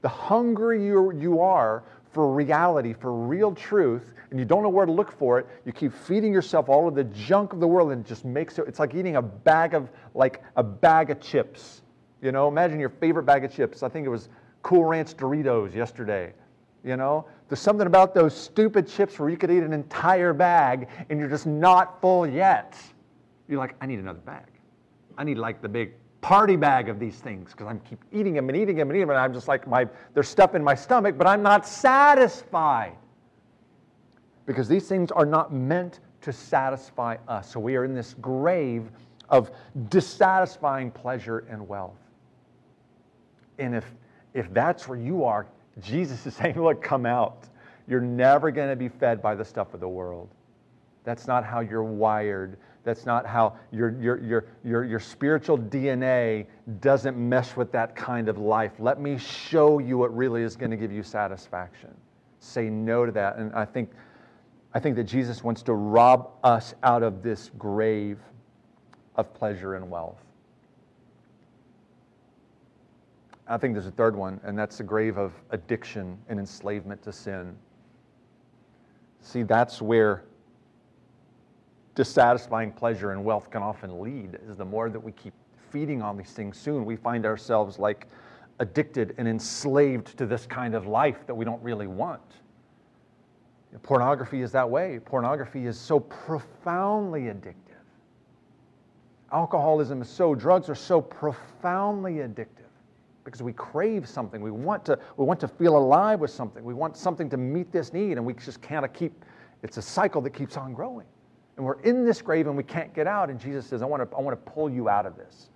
The 0.02 0.08
hungrier 0.08 1.12
you, 1.12 1.18
you 1.18 1.40
are 1.40 1.82
for 2.14 2.32
reality, 2.32 2.94
for 2.94 3.12
real 3.12 3.52
truth, 3.52 4.14
and 4.30 4.38
you 4.38 4.44
don't 4.44 4.62
know 4.62 4.68
where 4.68 4.86
to 4.86 4.92
look 4.92 5.12
for 5.12 5.38
it, 5.38 5.46
you 5.64 5.72
keep 5.72 5.92
feeding 5.92 6.32
yourself 6.32 6.68
all 6.68 6.88
of 6.88 6.94
the 6.94 7.04
junk 7.04 7.52
of 7.52 7.60
the 7.60 7.66
world 7.66 7.92
and 7.92 8.04
it 8.04 8.08
just 8.08 8.24
makes 8.24 8.58
it, 8.58 8.66
it's 8.66 8.78
like 8.78 8.94
eating 8.94 9.16
a 9.16 9.22
bag 9.22 9.74
of, 9.74 9.90
like 10.14 10.42
a 10.56 10.62
bag 10.62 11.10
of 11.10 11.20
chips. 11.20 11.82
You 12.22 12.32
know, 12.32 12.48
imagine 12.48 12.80
your 12.80 12.88
favorite 12.88 13.24
bag 13.24 13.44
of 13.44 13.52
chips. 13.52 13.82
I 13.82 13.88
think 13.88 14.06
it 14.06 14.10
was 14.10 14.28
Cool 14.62 14.84
Ranch 14.84 15.14
Doritos 15.14 15.74
yesterday. 15.74 16.32
You 16.84 16.96
know, 16.96 17.26
there's 17.48 17.60
something 17.60 17.86
about 17.86 18.14
those 18.14 18.34
stupid 18.34 18.88
chips 18.88 19.18
where 19.18 19.28
you 19.28 19.36
could 19.36 19.50
eat 19.50 19.62
an 19.62 19.72
entire 19.72 20.32
bag 20.32 20.88
and 21.10 21.18
you're 21.18 21.28
just 21.28 21.46
not 21.46 22.00
full 22.00 22.26
yet. 22.26 22.78
You're 23.48 23.58
like, 23.58 23.74
I 23.80 23.86
need 23.86 23.98
another 23.98 24.20
bag. 24.20 24.46
I 25.18 25.24
need 25.24 25.38
like 25.38 25.60
the 25.60 25.68
big 25.68 25.94
party 26.24 26.56
bag 26.56 26.88
of 26.88 26.98
these 26.98 27.16
things 27.16 27.50
because 27.50 27.66
I'm 27.66 27.80
keep 27.80 28.02
eating 28.10 28.32
them 28.32 28.48
and 28.48 28.56
eating 28.56 28.76
them 28.76 28.88
and 28.88 28.96
eating 28.96 29.08
them, 29.08 29.10
and 29.14 29.18
I'm 29.18 29.34
just 29.34 29.46
like 29.46 29.68
my 29.68 29.86
there's 30.14 30.26
stuff 30.26 30.54
in 30.54 30.64
my 30.64 30.74
stomach, 30.74 31.18
but 31.18 31.26
I'm 31.26 31.42
not 31.42 31.68
satisfied 31.68 32.94
because 34.46 34.66
these 34.66 34.88
things 34.88 35.10
are 35.10 35.26
not 35.26 35.52
meant 35.52 36.00
to 36.22 36.32
satisfy 36.32 37.18
us. 37.28 37.52
So 37.52 37.60
we 37.60 37.76
are 37.76 37.84
in 37.84 37.94
this 37.94 38.14
grave 38.22 38.88
of 39.28 39.50
dissatisfying 39.90 40.90
pleasure 40.92 41.40
and 41.50 41.68
wealth. 41.68 42.00
And 43.58 43.74
if 43.74 43.84
if 44.32 44.50
that's 44.54 44.88
where 44.88 44.98
you 44.98 45.24
are, 45.24 45.46
Jesus 45.82 46.24
is 46.24 46.34
saying, 46.38 46.58
look, 46.58 46.82
come 46.82 47.04
out. 47.04 47.50
You're 47.86 48.00
never 48.00 48.50
going 48.50 48.70
to 48.70 48.76
be 48.76 48.88
fed 48.88 49.20
by 49.20 49.34
the 49.34 49.44
stuff 49.44 49.74
of 49.74 49.80
the 49.80 49.88
world. 49.88 50.30
That's 51.04 51.26
not 51.26 51.44
how 51.44 51.60
you're 51.60 51.84
wired. 51.84 52.56
That's 52.84 53.06
not 53.06 53.26
how 53.26 53.56
your, 53.72 53.96
your, 53.98 54.22
your, 54.22 54.44
your, 54.62 54.84
your 54.84 55.00
spiritual 55.00 55.58
DNA 55.58 56.46
doesn't 56.80 57.16
mesh 57.16 57.56
with 57.56 57.72
that 57.72 57.96
kind 57.96 58.28
of 58.28 58.36
life. 58.36 58.72
Let 58.78 59.00
me 59.00 59.16
show 59.18 59.78
you 59.78 59.96
what 59.96 60.14
really 60.14 60.42
is 60.42 60.54
going 60.54 60.70
to 60.70 60.76
give 60.76 60.92
you 60.92 61.02
satisfaction. 61.02 61.94
Say 62.40 62.68
no 62.68 63.06
to 63.06 63.12
that. 63.12 63.36
And 63.36 63.54
I 63.54 63.64
think, 63.64 63.90
I 64.74 64.80
think 64.80 64.96
that 64.96 65.04
Jesus 65.04 65.42
wants 65.42 65.62
to 65.62 65.72
rob 65.72 66.30
us 66.44 66.74
out 66.82 67.02
of 67.02 67.22
this 67.22 67.50
grave 67.58 68.18
of 69.16 69.32
pleasure 69.32 69.76
and 69.76 69.90
wealth. 69.90 70.20
I 73.46 73.56
think 73.56 73.74
there's 73.74 73.86
a 73.86 73.92
third 73.92 74.16
one, 74.16 74.40
and 74.44 74.58
that's 74.58 74.78
the 74.78 74.84
grave 74.84 75.16
of 75.16 75.32
addiction 75.50 76.18
and 76.28 76.38
enslavement 76.38 77.02
to 77.02 77.12
sin. 77.12 77.56
See, 79.20 79.42
that's 79.42 79.80
where 79.80 80.24
dissatisfying 81.94 82.72
pleasure 82.72 83.12
and 83.12 83.24
wealth 83.24 83.50
can 83.50 83.62
often 83.62 84.00
lead 84.00 84.38
is 84.48 84.56
the 84.56 84.64
more 84.64 84.90
that 84.90 85.00
we 85.00 85.12
keep 85.12 85.34
feeding 85.70 86.02
on 86.02 86.16
these 86.16 86.32
things 86.32 86.56
soon 86.56 86.84
we 86.84 86.96
find 86.96 87.24
ourselves 87.26 87.78
like 87.78 88.06
addicted 88.60 89.14
and 89.18 89.26
enslaved 89.26 90.16
to 90.18 90.26
this 90.26 90.46
kind 90.46 90.74
of 90.74 90.86
life 90.86 91.26
that 91.26 91.34
we 91.34 91.44
don't 91.44 91.62
really 91.62 91.86
want. 91.86 92.20
Pornography 93.82 94.40
is 94.42 94.52
that 94.52 94.68
way. 94.68 95.00
Pornography 95.04 95.66
is 95.66 95.78
so 95.78 95.98
profoundly 95.98 97.22
addictive. 97.22 97.56
Alcoholism 99.32 100.00
is 100.00 100.08
so 100.08 100.34
drugs 100.34 100.68
are 100.68 100.76
so 100.76 101.00
profoundly 101.00 102.14
addictive 102.14 102.70
because 103.24 103.42
we 103.42 103.52
crave 103.52 104.08
something. 104.08 104.40
We 104.40 104.52
want 104.52 104.84
to 104.84 104.98
we 105.16 105.24
want 105.24 105.40
to 105.40 105.48
feel 105.48 105.76
alive 105.76 106.20
with 106.20 106.30
something. 106.30 106.62
We 106.62 106.74
want 106.74 106.96
something 106.96 107.28
to 107.30 107.36
meet 107.36 107.72
this 107.72 107.92
need 107.92 108.12
and 108.12 108.24
we 108.24 108.34
just 108.34 108.60
of 108.70 108.92
keep 108.92 109.24
it's 109.64 109.76
a 109.76 109.82
cycle 109.82 110.20
that 110.20 110.30
keeps 110.30 110.56
on 110.56 110.72
growing 110.72 111.06
and 111.56 111.64
we're 111.64 111.80
in 111.80 112.04
this 112.04 112.20
grave 112.20 112.46
and 112.46 112.56
we 112.56 112.62
can't 112.62 112.94
get 112.94 113.06
out. 113.06 113.30
And 113.30 113.38
Jesus 113.38 113.66
says, 113.66 113.82
I 113.82 113.86
want 113.86 114.08
to, 114.08 114.16
I 114.16 114.20
want 114.20 114.44
to 114.44 114.50
pull 114.50 114.68
you 114.68 114.88
out 114.88 115.06
of 115.06 115.16
this. 115.16 115.50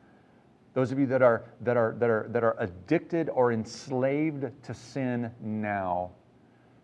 Those 0.74 0.92
of 0.92 0.98
you 0.98 1.06
that 1.06 1.22
are, 1.22 1.44
that, 1.62 1.76
are, 1.76 1.96
that, 1.98 2.08
are, 2.08 2.26
that 2.30 2.44
are 2.44 2.56
addicted 2.58 3.28
or 3.30 3.52
enslaved 3.52 4.46
to 4.62 4.74
sin 4.74 5.30
now, 5.40 6.10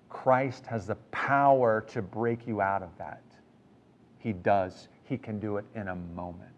Christ 0.08 0.66
has 0.66 0.86
the 0.86 0.96
power 1.12 1.84
to 1.92 2.02
break 2.02 2.46
you 2.46 2.60
out 2.60 2.82
of 2.82 2.90
that. 2.98 3.22
He 4.18 4.32
does. 4.32 4.88
He 5.04 5.16
can 5.16 5.38
do 5.38 5.58
it 5.58 5.64
in 5.74 5.88
a 5.88 5.94
moment. 5.94 6.50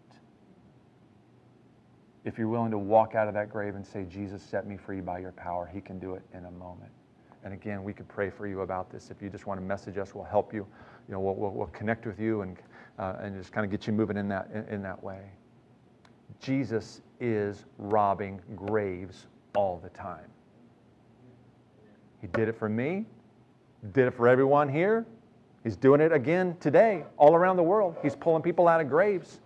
If 2.23 2.37
you're 2.37 2.47
willing 2.47 2.71
to 2.71 2.77
walk 2.77 3.13
out 3.13 3.27
of 3.27 3.33
that 3.35 3.49
grave 3.49 3.75
and 3.75 3.85
say, 3.85 4.05
Jesus 4.09 4.41
set 4.41 4.67
me 4.67 4.77
free 4.77 4.99
by 4.99 5.19
your 5.19 5.31
power, 5.31 5.69
He 5.71 5.79
can 5.79 5.99
do 5.99 6.15
it 6.15 6.23
in 6.33 6.45
a 6.45 6.51
moment. 6.51 6.91
And 7.43 7.53
again, 7.53 7.83
we 7.83 7.93
could 7.93 8.07
pray 8.07 8.29
for 8.29 8.47
you 8.47 8.61
about 8.61 8.91
this. 8.91 9.11
If 9.11 9.21
you 9.21 9.29
just 9.29 9.47
want 9.47 9.59
to 9.59 9.65
message 9.65 9.97
us, 9.97 10.13
we'll 10.13 10.25
help 10.25 10.53
you 10.53 10.65
you 11.07 11.13
know, 11.13 11.19
we'll, 11.19 11.35
we'll, 11.35 11.51
we'll 11.51 11.67
connect 11.67 12.05
with 12.05 12.19
you 12.19 12.41
and, 12.41 12.57
uh, 12.99 13.15
and 13.19 13.35
just 13.35 13.51
kind 13.51 13.65
of 13.65 13.71
get 13.71 13.87
you 13.87 13.93
moving 13.93 14.17
in 14.17 14.27
that, 14.27 14.49
in, 14.53 14.65
in 14.75 14.81
that 14.83 15.01
way. 15.01 15.21
Jesus 16.39 17.01
is 17.19 17.65
robbing 17.77 18.41
graves 18.55 19.27
all 19.55 19.79
the 19.81 19.89
time. 19.89 20.29
He 22.21 22.27
did 22.27 22.47
it 22.47 22.57
for 22.57 22.69
me, 22.69 23.05
did 23.93 24.07
it 24.07 24.11
for 24.11 24.27
everyone 24.27 24.69
here. 24.69 25.05
He's 25.63 25.75
doing 25.75 26.01
it 26.01 26.11
again 26.11 26.55
today, 26.59 27.03
all 27.17 27.35
around 27.35 27.57
the 27.57 27.63
world. 27.63 27.95
He's 28.01 28.15
pulling 28.15 28.41
people 28.41 28.67
out 28.67 28.81
of 28.81 28.89
graves. 28.89 29.39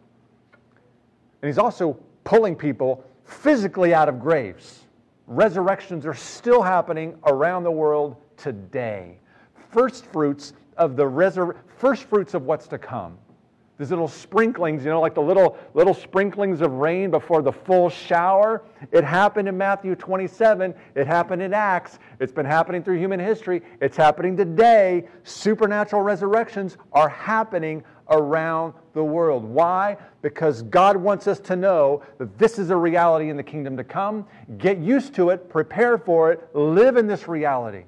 And 1.42 1.50
he's 1.50 1.58
also 1.58 1.98
pulling 2.24 2.56
people 2.56 3.04
physically 3.26 3.94
out 3.94 4.10
of 4.10 4.20
graves. 4.20 4.82
Resurrections 5.28 6.06
are 6.06 6.14
still 6.14 6.62
happening 6.62 7.18
around 7.26 7.64
the 7.64 7.72
world 7.72 8.18
today. 8.38 9.18
First 9.72 10.06
fruits 10.06 10.54
of 10.82 10.96
the 10.96 11.04
resur- 11.04 11.56
first 11.78 12.06
fruits 12.06 12.34
of 12.34 12.48
what's 12.48 12.68
to 12.68 12.80
come. 12.80 13.16
These 13.78 13.92
little 13.92 14.08
sprinklings, 14.08 14.84
you 14.84 14.90
know, 14.90 15.00
like 15.00 15.14
the 15.14 15.22
little, 15.22 15.58
little 15.76 15.94
sprinklings 15.94 16.62
of 16.62 16.74
rain 16.74 17.12
before 17.12 17.44
the 17.44 17.52
full 17.52 17.90
shower. 17.90 18.64
It 18.92 19.04
happened 19.04 19.48
in 19.48 19.58
Matthew 19.58 19.96
27. 19.96 20.74
It 20.96 21.08
happened 21.08 21.42
in 21.42 21.54
Acts. 21.54 22.00
It's 22.20 22.34
been 22.34 22.46
happening 22.48 22.84
through 22.84 22.98
human 22.98 23.20
history. 23.20 23.62
It's 23.80 23.96
happening 23.96 24.36
today. 24.36 25.08
Supernatural 25.24 26.02
resurrections 26.02 26.78
are 26.94 27.10
happening 27.10 27.84
around 28.10 28.74
the 28.94 29.04
world. 29.04 29.44
Why? 29.44 29.98
Because 30.24 30.64
God 30.64 30.98
wants 30.98 31.28
us 31.28 31.40
to 31.42 31.56
know 31.56 32.04
that 32.18 32.38
this 32.40 32.58
is 32.58 32.72
a 32.72 32.76
reality 32.76 33.30
in 33.30 33.38
the 33.38 33.44
kingdom 33.44 33.78
to 33.78 33.84
come. 33.84 34.26
Get 34.58 34.80
used 34.80 35.14
to 35.16 35.30
it, 35.30 35.48
prepare 35.48 36.00
for 36.00 36.32
it, 36.32 36.56
live 36.56 36.98
in 36.98 37.06
this 37.06 37.28
reality. 37.28 37.86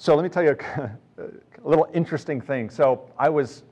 So 0.00 0.14
let 0.14 0.22
me 0.22 0.28
tell 0.28 0.44
you 0.44 0.50
a 0.50 0.90
a 1.64 1.68
little 1.68 1.88
interesting 1.92 2.40
thing. 2.40 2.70
So 2.70 3.10
I 3.18 3.28
was, 3.28 3.64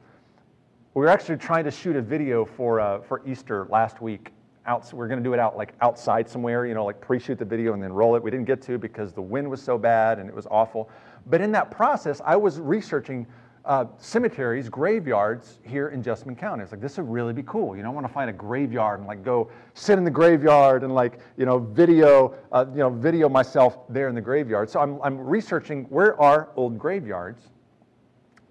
we 0.94 1.00
were 1.02 1.08
actually 1.08 1.36
trying 1.36 1.64
to 1.64 1.70
shoot 1.70 1.94
a 1.94 2.02
video 2.02 2.44
for, 2.44 2.80
uh, 2.80 3.00
for 3.00 3.22
Easter 3.26 3.66
last 3.70 4.00
week. 4.02 4.32
Out, 4.66 4.92
we 4.92 5.04
are 5.04 5.06
going 5.06 5.22
to 5.22 5.24
do 5.24 5.32
it 5.32 5.38
out 5.38 5.56
like 5.56 5.74
outside 5.80 6.28
somewhere, 6.28 6.66
you 6.66 6.74
know, 6.74 6.84
like 6.84 7.00
pre-shoot 7.00 7.38
the 7.38 7.44
video 7.44 7.72
and 7.74 7.80
then 7.80 7.92
roll 7.92 8.16
it. 8.16 8.22
We 8.22 8.32
didn't 8.32 8.46
get 8.46 8.60
to 8.62 8.76
because 8.76 9.12
the 9.12 9.22
wind 9.22 9.48
was 9.48 9.62
so 9.62 9.78
bad 9.78 10.18
and 10.18 10.28
it 10.28 10.34
was 10.34 10.48
awful. 10.50 10.90
But 11.26 11.40
in 11.40 11.52
that 11.52 11.70
process, 11.70 12.20
I 12.24 12.34
was 12.34 12.58
researching 12.58 13.28
uh, 13.66 13.84
cemeteries, 13.98 14.68
graveyards 14.68 15.58
here 15.64 15.88
in 15.88 16.00
Jessamine 16.02 16.36
County. 16.36 16.62
It's 16.62 16.70
like 16.70 16.80
this 16.80 16.96
would 16.98 17.08
really 17.08 17.32
be 17.32 17.42
cool. 17.42 17.76
You 17.76 17.82
know, 17.82 17.90
I 17.90 17.92
want 17.92 18.06
to 18.06 18.12
find 18.12 18.30
a 18.30 18.32
graveyard 18.32 19.00
and 19.00 19.08
like 19.08 19.24
go 19.24 19.50
sit 19.74 19.98
in 19.98 20.04
the 20.04 20.10
graveyard 20.10 20.84
and 20.84 20.94
like 20.94 21.18
you 21.36 21.44
know 21.46 21.58
video 21.58 22.34
uh, 22.52 22.64
you 22.70 22.78
know 22.78 22.90
video 22.90 23.28
myself 23.28 23.78
there 23.88 24.08
in 24.08 24.14
the 24.14 24.20
graveyard. 24.20 24.70
So 24.70 24.80
I'm 24.80 25.00
I'm 25.02 25.18
researching 25.18 25.84
where 25.84 26.18
are 26.20 26.50
old 26.54 26.78
graveyards, 26.78 27.42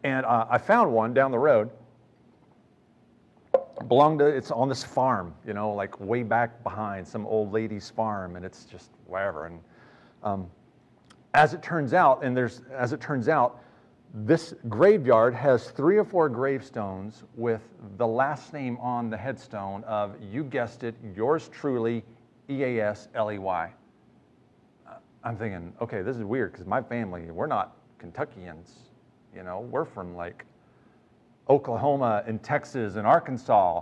and 0.03 0.25
uh, 0.25 0.47
I 0.49 0.57
found 0.57 0.91
one 0.91 1.13
down 1.13 1.31
the 1.31 1.39
road. 1.39 1.69
Belonged 3.87 4.19
to 4.19 4.25
it's 4.25 4.51
on 4.51 4.67
this 4.67 4.83
farm, 4.83 5.33
you 5.47 5.53
know, 5.53 5.71
like 5.71 5.97
way 5.99 6.23
back 6.23 6.61
behind 6.63 7.07
some 7.07 7.25
old 7.25 7.53
lady's 7.53 7.89
farm, 7.89 8.35
and 8.35 8.45
it's 8.45 8.65
just 8.65 8.91
wherever. 9.05 9.45
And 9.45 9.59
um, 10.23 10.49
as 11.33 11.53
it 11.53 11.61
turns 11.61 11.93
out, 11.93 12.23
and 12.23 12.35
there's 12.35 12.61
as 12.73 12.91
it 12.91 12.99
turns 12.99 13.29
out 13.29 13.61
this 14.15 14.53
graveyard 14.69 15.33
has 15.33 15.71
three 15.71 15.97
or 15.97 16.05
four 16.05 16.29
gravestones 16.29 17.23
with 17.35 17.61
the 17.97 18.07
last 18.07 18.53
name 18.53 18.77
on 18.77 19.09
the 19.09 19.17
headstone 19.17 19.83
of, 19.83 20.15
you 20.21 20.45
guessed 20.45 20.85
it, 20.85 20.95
yours 21.13 21.49
truly, 21.49 22.01
E 22.49 22.63
A 22.63 22.79
S 22.79 23.09
L 23.13 23.29
E 23.29 23.37
Y. 23.37 23.73
I'm 25.23 25.35
thinking, 25.35 25.73
okay, 25.81 26.01
this 26.01 26.15
is 26.15 26.23
weird 26.23 26.53
because 26.53 26.65
my 26.65 26.81
family, 26.81 27.29
we're 27.31 27.47
not 27.47 27.75
Kentuckians. 27.99 28.69
You 29.35 29.43
know, 29.43 29.61
we're 29.69 29.83
from 29.83 30.15
like 30.15 30.45
Oklahoma 31.49 32.23
and 32.25 32.41
Texas 32.41 32.95
and 32.95 33.05
Arkansas. 33.05 33.81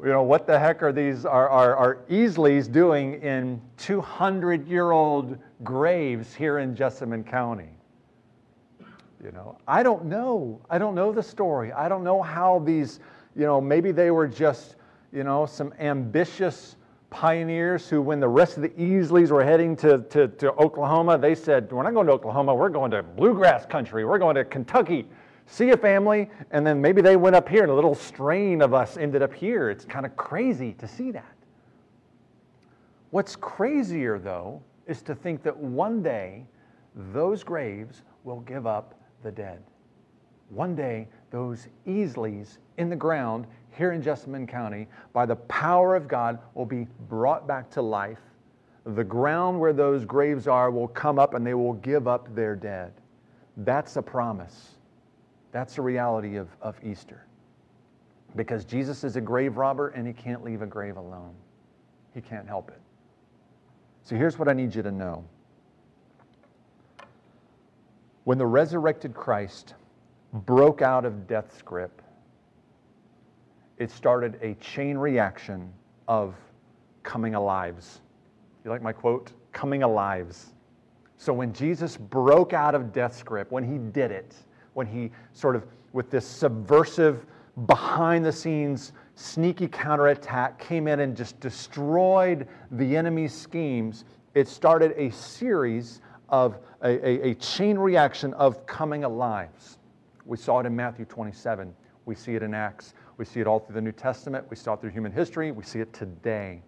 You 0.00 0.10
know, 0.10 0.22
what 0.22 0.46
the 0.46 0.56
heck 0.56 0.84
are 0.84 0.92
these, 0.92 1.24
are, 1.24 1.48
are, 1.48 1.74
are 1.74 1.98
Easleys 2.08 2.70
doing 2.70 3.20
in 3.22 3.60
200 3.78 4.68
year 4.68 4.92
old 4.92 5.36
graves 5.64 6.32
here 6.32 6.58
in 6.58 6.76
Jessamine 6.76 7.24
County? 7.24 7.77
You 9.22 9.32
know, 9.32 9.58
I 9.66 9.82
don't 9.82 10.04
know. 10.04 10.60
I 10.70 10.78
don't 10.78 10.94
know 10.94 11.12
the 11.12 11.22
story. 11.22 11.72
I 11.72 11.88
don't 11.88 12.04
know 12.04 12.22
how 12.22 12.60
these, 12.60 13.00
you 13.34 13.44
know, 13.44 13.60
maybe 13.60 13.90
they 13.90 14.10
were 14.10 14.28
just, 14.28 14.76
you 15.12 15.24
know, 15.24 15.44
some 15.44 15.74
ambitious 15.80 16.76
pioneers 17.10 17.88
who, 17.88 18.00
when 18.00 18.20
the 18.20 18.28
rest 18.28 18.56
of 18.56 18.62
the 18.62 18.68
Easleys 18.70 19.30
were 19.30 19.42
heading 19.42 19.74
to, 19.76 19.98
to, 20.10 20.28
to 20.28 20.52
Oklahoma, 20.52 21.18
they 21.18 21.34
said, 21.34 21.72
We're 21.72 21.82
not 21.82 21.94
going 21.94 22.06
to 22.06 22.12
Oklahoma, 22.12 22.54
we're 22.54 22.68
going 22.68 22.90
to 22.92 23.02
bluegrass 23.02 23.66
country, 23.66 24.04
we're 24.04 24.18
going 24.18 24.36
to 24.36 24.44
Kentucky. 24.44 25.08
See 25.50 25.70
a 25.70 25.76
family, 25.78 26.28
and 26.50 26.66
then 26.66 26.78
maybe 26.78 27.00
they 27.00 27.16
went 27.16 27.34
up 27.34 27.48
here, 27.48 27.62
and 27.62 27.72
a 27.72 27.74
little 27.74 27.94
strain 27.94 28.60
of 28.60 28.74
us 28.74 28.98
ended 28.98 29.22
up 29.22 29.32
here. 29.32 29.70
It's 29.70 29.86
kind 29.86 30.04
of 30.04 30.14
crazy 30.14 30.74
to 30.74 30.86
see 30.86 31.10
that. 31.12 31.34
What's 33.10 33.34
crazier, 33.34 34.18
though, 34.18 34.62
is 34.86 35.00
to 35.02 35.14
think 35.14 35.42
that 35.44 35.56
one 35.56 36.02
day 36.02 36.44
those 36.94 37.42
graves 37.42 38.02
will 38.24 38.40
give 38.40 38.66
up 38.66 38.97
the 39.22 39.30
dead. 39.30 39.62
One 40.50 40.74
day, 40.74 41.08
those 41.30 41.68
Easleys 41.86 42.58
in 42.78 42.88
the 42.88 42.96
ground 42.96 43.46
here 43.76 43.92
in 43.92 44.02
Jessamine 44.02 44.46
County, 44.46 44.88
by 45.12 45.26
the 45.26 45.36
power 45.36 45.94
of 45.94 46.08
God, 46.08 46.38
will 46.54 46.66
be 46.66 46.86
brought 47.08 47.46
back 47.46 47.70
to 47.70 47.82
life. 47.82 48.20
The 48.84 49.04
ground 49.04 49.60
where 49.60 49.72
those 49.72 50.04
graves 50.04 50.48
are 50.48 50.70
will 50.70 50.88
come 50.88 51.18
up 51.18 51.34
and 51.34 51.46
they 51.46 51.54
will 51.54 51.74
give 51.74 52.08
up 52.08 52.34
their 52.34 52.56
dead. 52.56 52.92
That's 53.58 53.96
a 53.96 54.02
promise. 54.02 54.76
That's 55.52 55.78
a 55.78 55.82
reality 55.82 56.36
of, 56.36 56.48
of 56.62 56.76
Easter. 56.82 57.24
Because 58.36 58.64
Jesus 58.64 59.04
is 59.04 59.16
a 59.16 59.20
grave 59.20 59.56
robber 59.56 59.88
and 59.88 60.06
he 60.06 60.12
can't 60.12 60.44
leave 60.44 60.62
a 60.62 60.66
grave 60.66 60.96
alone. 60.96 61.34
He 62.14 62.20
can't 62.20 62.46
help 62.46 62.70
it. 62.70 62.80
So 64.02 64.16
here's 64.16 64.38
what 64.38 64.48
I 64.48 64.54
need 64.54 64.74
you 64.74 64.82
to 64.82 64.90
know. 64.90 65.24
When 68.28 68.36
the 68.36 68.44
resurrected 68.44 69.14
Christ 69.14 69.72
broke 70.34 70.82
out 70.82 71.06
of 71.06 71.26
death's 71.26 71.62
grip, 71.62 72.02
it 73.78 73.90
started 73.90 74.38
a 74.42 74.52
chain 74.56 74.98
reaction 74.98 75.72
of 76.08 76.34
coming 77.02 77.32
alives. 77.32 78.00
You 78.66 78.70
like 78.70 78.82
my 78.82 78.92
quote? 78.92 79.32
Coming 79.52 79.80
alives. 79.80 80.48
So 81.16 81.32
when 81.32 81.54
Jesus 81.54 81.96
broke 81.96 82.52
out 82.52 82.74
of 82.74 82.92
death's 82.92 83.22
grip, 83.22 83.50
when 83.50 83.64
he 83.64 83.78
did 83.78 84.10
it, 84.10 84.34
when 84.74 84.86
he 84.86 85.10
sort 85.32 85.56
of, 85.56 85.64
with 85.94 86.10
this 86.10 86.26
subversive, 86.26 87.24
behind 87.66 88.26
the 88.26 88.32
scenes, 88.32 88.92
sneaky 89.14 89.68
counterattack, 89.68 90.58
came 90.58 90.86
in 90.86 91.00
and 91.00 91.16
just 91.16 91.40
destroyed 91.40 92.46
the 92.72 92.94
enemy's 92.94 93.32
schemes, 93.32 94.04
it 94.34 94.48
started 94.48 94.92
a 94.98 95.10
series 95.12 96.02
of 96.28 96.58
a, 96.82 96.88
a, 96.88 97.30
a 97.30 97.34
chain 97.34 97.78
reaction 97.78 98.34
of 98.34 98.66
coming 98.66 99.04
alive. 99.04 99.50
We 100.24 100.36
saw 100.36 100.60
it 100.60 100.66
in 100.66 100.76
Matthew 100.76 101.04
27. 101.06 101.74
We 102.04 102.14
see 102.14 102.34
it 102.34 102.42
in 102.42 102.54
Acts. 102.54 102.94
We 103.16 103.24
see 103.24 103.40
it 103.40 103.46
all 103.46 103.60
through 103.60 103.74
the 103.74 103.80
New 103.80 103.92
Testament. 103.92 104.44
We 104.48 104.56
saw 104.56 104.74
it 104.74 104.80
through 104.80 104.90
human 104.90 105.12
history. 105.12 105.52
We 105.52 105.64
see 105.64 105.80
it 105.80 105.92
today. 105.92 106.62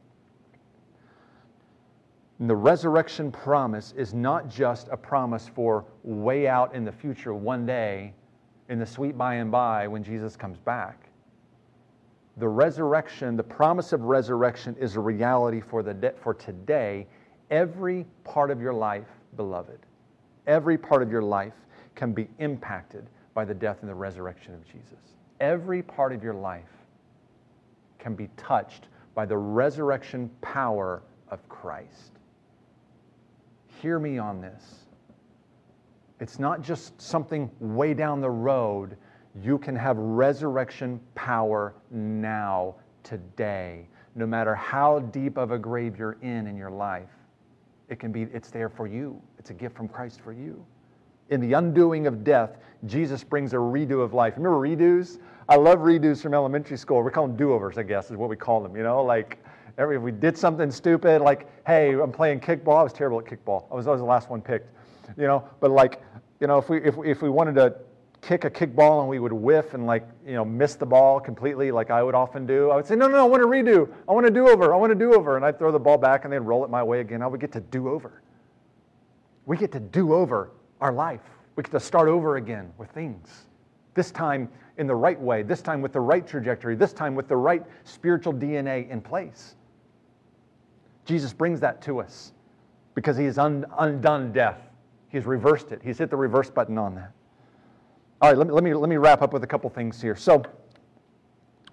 And 2.39 2.49
the 2.49 2.57
resurrection 2.57 3.31
promise 3.31 3.93
is 3.97 4.15
not 4.15 4.49
just 4.49 4.89
a 4.91 4.97
promise 4.97 5.47
for 5.55 5.85
way 6.03 6.49
out 6.49 6.75
in 6.75 6.85
the 6.85 6.93
future, 6.93 7.35
one 7.35 7.67
day, 7.67 8.15
in 8.71 8.79
the 8.79 8.87
sweet 8.87 9.19
by 9.19 9.35
and 9.35 9.51
by 9.51 9.87
when 9.87 10.03
Jesus 10.03 10.37
comes 10.37 10.59
back. 10.59 11.11
The 12.39 12.49
resurrection, 12.49 13.37
the 13.37 13.43
promise 13.43 13.93
of 13.93 14.03
resurrection, 14.03 14.75
is 14.81 14.97
a 14.97 15.01
reality 15.01 15.61
for, 15.61 15.83
the 15.83 15.93
de- 15.93 16.13
for 16.13 16.33
today, 16.33 17.07
every 17.51 18.07
part 18.25 18.51
of 18.51 18.59
your 18.59 18.73
life 18.73 19.09
beloved. 19.37 19.79
Every 20.47 20.79
part 20.79 21.03
of 21.03 21.11
your 21.11 21.23
life 21.23 21.55
can 21.95 22.13
be 22.13 22.29
impacted 22.39 23.07
by 23.35 23.45
the 23.45 23.55
death 23.55 23.79
and 23.81 23.89
the 23.89 23.95
resurrection 23.95 24.55
of 24.55 24.65
Jesus. 24.67 24.99
Every 25.41 25.83
part 25.83 26.13
of 26.13 26.23
your 26.23 26.35
life 26.35 26.65
can 27.99 28.15
be 28.15 28.29
touched 28.37 28.89
by 29.15 29.27
the 29.27 29.37
resurrection 29.37 30.31
power 30.41 31.03
of 31.29 31.47
Christ. 31.49 32.13
Hear 33.81 33.99
me 33.99 34.19
on 34.19 34.41
this. 34.41 34.63
It's 36.21 36.39
not 36.39 36.63
just 36.63 37.01
something 37.01 37.51
way 37.61 37.95
down 37.95 38.21
the 38.21 38.31
road. 38.31 38.97
You 39.43 39.59
can 39.59 39.75
have 39.77 39.97
resurrection 39.97 41.01
power 41.15 41.75
now, 41.91 42.75
today, 43.03 43.89
no 44.15 44.27
matter 44.27 44.55
how 44.55 44.99
deep 44.99 45.39
of 45.39 45.51
a 45.51 45.59
grave 45.59 45.99
you're 45.99 46.19
in 46.21 46.47
in 46.47 46.57
your 46.57 46.71
life. 46.71 47.09
It 47.91 47.99
can 47.99 48.13
be, 48.13 48.23
it's 48.33 48.51
there 48.51 48.69
for 48.69 48.87
you. 48.87 49.21
It's 49.39 49.51
a 49.51 49.55
gift 49.55 49.77
from 49.77 49.89
Christ 49.89 50.21
for 50.21 50.33
you. 50.33 50.65
In 51.29 51.41
the 51.41 51.53
undoing 51.53 52.07
of 52.07 52.25
death, 52.25 52.57
Jesus 52.87 53.23
brings 53.23 53.53
a 53.53 53.57
redo 53.57 54.01
of 54.01 54.15
life. 54.15 54.35
Remember 54.37 54.59
redos? 54.59 55.19
I 55.49 55.57
love 55.57 55.81
redos 55.81 56.23
from 56.23 56.33
elementary 56.33 56.77
school. 56.77 57.03
We 57.03 57.11
call 57.11 57.27
them 57.27 57.37
do-overs, 57.37 57.77
I 57.77 57.83
guess, 57.83 58.11
is 58.11 58.17
what 58.17 58.31
we 58.31 58.37
call 58.37 58.63
them. 58.63 58.77
You 58.77 58.85
know, 58.85 59.03
like 59.03 59.45
every, 59.77 59.97
if 59.97 60.03
we 60.03 60.13
did 60.13 60.39
something 60.39 60.71
stupid, 60.71 61.21
like, 61.21 61.49
hey, 61.67 61.93
I'm 61.93 62.13
playing 62.13 62.41
kickball. 62.41 62.79
I 62.79 62.83
was 62.83 62.93
terrible 62.93 63.19
at 63.19 63.27
kickball. 63.27 63.65
I 63.71 63.75
was 63.75 63.87
always 63.87 64.01
the 64.01 64.07
last 64.07 64.31
one 64.31 64.41
picked. 64.41 64.69
You 65.17 65.27
know, 65.27 65.45
but 65.59 65.73
like, 65.73 66.01
you 66.39 66.47
know, 66.47 66.59
if 66.59 66.69
we 66.69 66.81
if, 66.83 66.97
if 67.05 67.23
we 67.23 67.29
wanted 67.29 67.57
to 67.57 67.75
kick 68.23 68.45
a 68.45 68.51
kickball 68.51 69.01
and 69.01 69.09
we 69.09 69.19
would 69.19 69.33
whiff 69.33 69.75
and 69.75 69.87
like 69.87 70.07
you 70.27 70.35
know 70.35 70.45
miss 70.45 70.75
the 70.75 70.87
ball 70.87 71.21
completely 71.21 71.71
like 71.71 71.91
I 71.91 72.03
would 72.03 72.15
often 72.15 72.47
do. 72.47 72.71
I 72.71 72.77
would 72.77 72.87
say, 72.87 72.97
no, 72.97 73.07
no, 73.07 73.17
no 73.17 73.25
I 73.25 73.29
want 73.29 73.43
to 73.43 73.47
redo. 73.47 73.91
I 74.09 74.13
want 74.13 74.27
to 74.27 74.33
do 74.33 74.49
over. 74.49 74.75
I 74.75 74.77
want 74.77 74.91
to 74.91 74.99
do 74.99 75.15
over, 75.15 75.37
and 75.37 75.45
I'd 75.45 75.59
throw 75.59 75.73
the 75.73 75.79
ball 75.79 75.99
back 75.99 76.25
and 76.25 76.33
they'd 76.33 76.39
roll 76.39 76.65
it 76.65 76.71
my 76.71 76.83
way 76.83 77.01
again. 77.01 77.23
I 77.23 77.27
would 77.27 77.41
get 77.41 77.53
to 77.53 77.61
do 77.61 77.89
over. 77.89 78.23
We 79.47 79.57
get 79.57 79.73
to 79.73 79.81
do 79.81 80.15
over 80.15 80.51
our 80.81 80.93
life. 80.93 81.23
We 81.57 81.63
get 81.63 81.73
to 81.73 81.81
start 81.81 82.09
over 82.09 82.37
again 82.37 82.73
with 82.79 82.91
things. 82.91 83.47
This 83.95 84.11
time 84.11 84.49
in 84.77 84.87
the 84.87 84.95
right 84.95 85.21
way. 85.21 85.43
This 85.43 85.63
time 85.63 85.83
with 85.83 85.93
the 85.93 86.01
right 86.01 86.27
trajectory. 86.27 86.77
This 86.77 86.93
time 86.93 87.15
with 87.15 87.29
the 87.29 87.37
right 87.37 87.65
spiritual 87.85 88.33
DNA 88.33 88.89
in 88.89 89.01
place. 89.01 89.57
Jesus 91.05 91.33
brings 91.33 91.61
that 91.61 91.83
to 91.83 92.01
us 92.01 92.33
because 92.95 93.17
he 93.17 93.25
has 93.25 93.39
un- 93.39 93.67
undone 93.79 94.33
death. 94.33 94.61
He's 95.09 95.27
reversed 95.27 95.73
it. 95.73 95.81
He's 95.83 95.99
hit 95.99 96.11
the 96.11 96.17
reverse 96.17 96.51
button 96.51 96.79
on 96.79 96.95
that. 96.95 97.13
All 98.21 98.29
right, 98.29 98.37
let 98.37 98.47
me, 98.47 98.53
let 98.53 98.65
me, 98.65 98.75
let 98.75 98.91
me 98.91 98.97
wrap 98.97 99.23
up 99.23 99.33
with 99.33 99.45
a 99.45 99.47
couple 99.47 99.71
things 99.71 100.01
here. 100.01 100.15
So, 100.15 100.43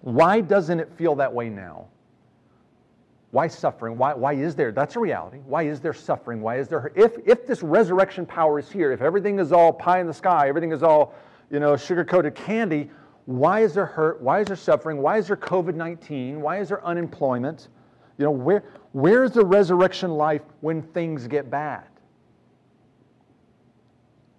why 0.02 0.40
doesn't 0.40 0.80
it 0.80 0.90
feel 0.96 1.16
that 1.16 1.34
way 1.34 1.50
now? 1.50 1.88
Why 3.32 3.48
suffering? 3.48 3.98
Why, 3.98 4.14
why 4.14 4.34
is 4.34 4.56
there? 4.56 4.72
That's 4.72 4.96
a 4.96 5.00
reality. 5.00 5.40
Why 5.46 5.64
is 5.64 5.82
there 5.82 5.94
suffering? 5.94 6.42
Why 6.42 6.60
is 6.60 6.70
there? 6.70 6.94
If, 6.96 7.18
if 7.26 7.46
this 7.46 7.62
resurrection 7.62 8.26
power 8.26 8.60
is 8.60 8.72
here, 8.72 8.94
if 8.94 9.02
everything 9.02 9.40
is 9.40 9.52
all 9.52 9.74
pie 9.74 10.00
in 10.00 10.08
the 10.08 10.14
sky, 10.14 10.48
everything 10.48 10.72
is 10.72 10.84
all, 10.84 11.14
you 11.52 11.60
know, 11.60 11.76
sugar 11.76 12.06
coated 12.06 12.36
candy, 12.36 12.90
why 13.26 13.60
is 13.60 13.74
there 13.74 13.86
hurt? 13.86 14.22
Why 14.22 14.40
is 14.40 14.48
there 14.48 14.56
suffering? 14.56 15.02
Why 15.02 15.18
is 15.18 15.28
there 15.28 15.36
COVID 15.36 15.76
19? 15.76 16.40
Why 16.40 16.60
is 16.60 16.70
there 16.70 16.84
unemployment? 16.86 17.68
You 18.18 18.24
know, 18.24 18.32
where, 18.32 18.64
where's 18.94 19.32
the 19.32 19.46
resurrection 19.46 20.12
life 20.12 20.44
when 20.62 20.82
things 20.82 21.28
get 21.28 21.50
bad? 21.50 21.84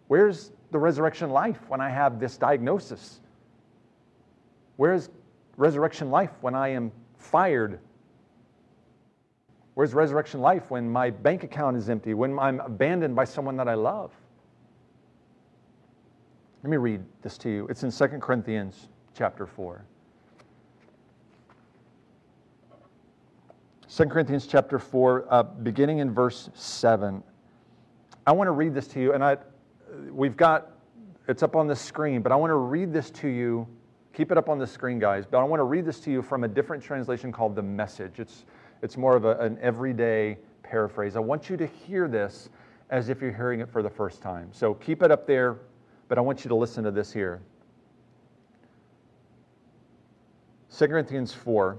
Where's 0.07 0.53
the 0.71 0.79
resurrection 0.79 1.31
life 1.31 1.59
when 1.69 1.81
I 1.81 1.91
have 1.91 2.21
this 2.21 2.37
diagnosis? 2.37 3.21
Where 4.77 4.95
is 4.95 5.11
resurrection 5.57 6.11
life 6.11 6.31
when 6.41 6.55
I 6.55 6.69
am 6.69 6.93
fired? 7.17 7.81
Where's 9.75 9.95
resurrection 9.95 10.41
life 10.41 10.71
when 10.71 10.91
my 10.91 11.11
bank 11.11 11.45
account 11.45 11.77
is 11.77 11.89
empty, 11.89 12.15
when 12.15 12.39
I'm 12.39 12.61
abandoned 12.61 13.15
by 13.15 13.25
someone 13.25 13.57
that 13.57 13.69
I 13.69 13.75
love? 13.75 14.13
Let 16.63 16.71
me 16.71 16.77
read 16.77 17.05
this 17.23 17.39
to 17.39 17.49
you. 17.49 17.67
It's 17.69 17.85
in 17.85 17.93
2 17.93 18.19
Corinthians 18.19 18.89
chapter 19.15 19.47
4. 19.47 19.85
2 23.89 24.05
Corinthians 24.07 24.47
chapter 24.47 24.79
4, 24.79 25.27
uh, 25.31 25.43
beginning 25.43 25.99
in 25.99 26.13
verse 26.13 26.51
7. 26.55 27.23
I 28.27 28.33
want 28.33 28.49
to 28.49 28.53
read 28.53 28.75
this 28.75 28.87
to 28.89 29.01
you, 29.01 29.15
and 29.15 29.25
I, 29.25 29.39
we've 30.11 30.37
got, 30.37 30.73
it's 31.29 31.43
up 31.43 31.57
on 31.57 31.67
the 31.67 31.77
screen, 31.77 32.23
but 32.23 32.33
I 32.33 32.37
want 32.37 32.51
to 32.51 32.57
read 32.57 32.93
this 32.93 33.11
to 33.11 33.29
you. 33.29 33.67
Keep 34.13 34.33
it 34.33 34.39
up 34.39 34.49
on 34.49 34.59
the 34.59 34.67
screen, 34.67 34.99
guys, 34.99 35.25
but 35.27 35.39
I 35.39 35.45
want 35.45 35.61
to 35.61 35.65
read 35.65 35.85
this 35.85 36.01
to 36.01 36.11
you 36.11 36.23
from 36.23 36.45
a 36.45 36.49
different 36.49 36.83
translation 36.83 37.31
called 37.31 37.55
The 37.55 37.63
Message. 37.63 38.19
It's, 38.19 38.45
it's 38.83 38.97
more 38.97 39.15
of 39.15 39.25
a, 39.25 39.39
an 39.39 39.59
everyday 39.61 40.39
paraphrase. 40.63 41.17
I 41.17 41.21
want 41.21 41.49
you 41.49 41.57
to 41.57 41.67
hear 41.67 42.09
this 42.09 42.49
as 42.91 43.09
if 43.09 43.21
you're 43.21 43.33
hearing 43.33 43.61
it 43.61 43.71
for 43.71 43.83
the 43.83 43.91
first 43.91 44.23
time. 44.23 44.49
So 44.53 44.75
keep 44.75 45.03
it 45.03 45.11
up 45.11 45.27
there, 45.27 45.59
but 46.09 46.19
I 46.19 46.21
want 46.21 46.45
you 46.45 46.49
to 46.49 46.55
listen 46.55 46.85
to 46.85 46.91
this 46.91 47.13
here. 47.13 47.41
2 50.77 50.87
Corinthians 50.87 51.33
4. 51.33 51.79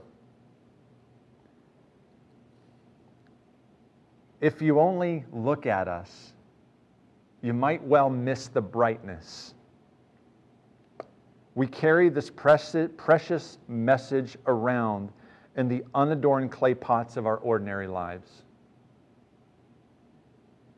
If 4.42 4.62
you 4.62 4.80
only 4.80 5.26
look 5.32 5.66
at 5.66 5.88
us, 5.88 6.34
you 7.42 7.54
might 7.54 7.84
well 7.84 8.10
miss 8.10 8.48
the 8.48 8.62
brightness. 8.62 9.54
We 11.56 11.68
carry 11.68 12.10
this 12.10 12.30
precious 12.30 13.58
message 13.68 14.38
around 14.48 15.12
in 15.56 15.68
the 15.68 15.84
unadorned 15.94 16.52
clay 16.52 16.74
pots 16.74 17.18
of 17.18 17.26
our 17.26 17.38
ordinary 17.38 17.88
lives. 17.88 18.44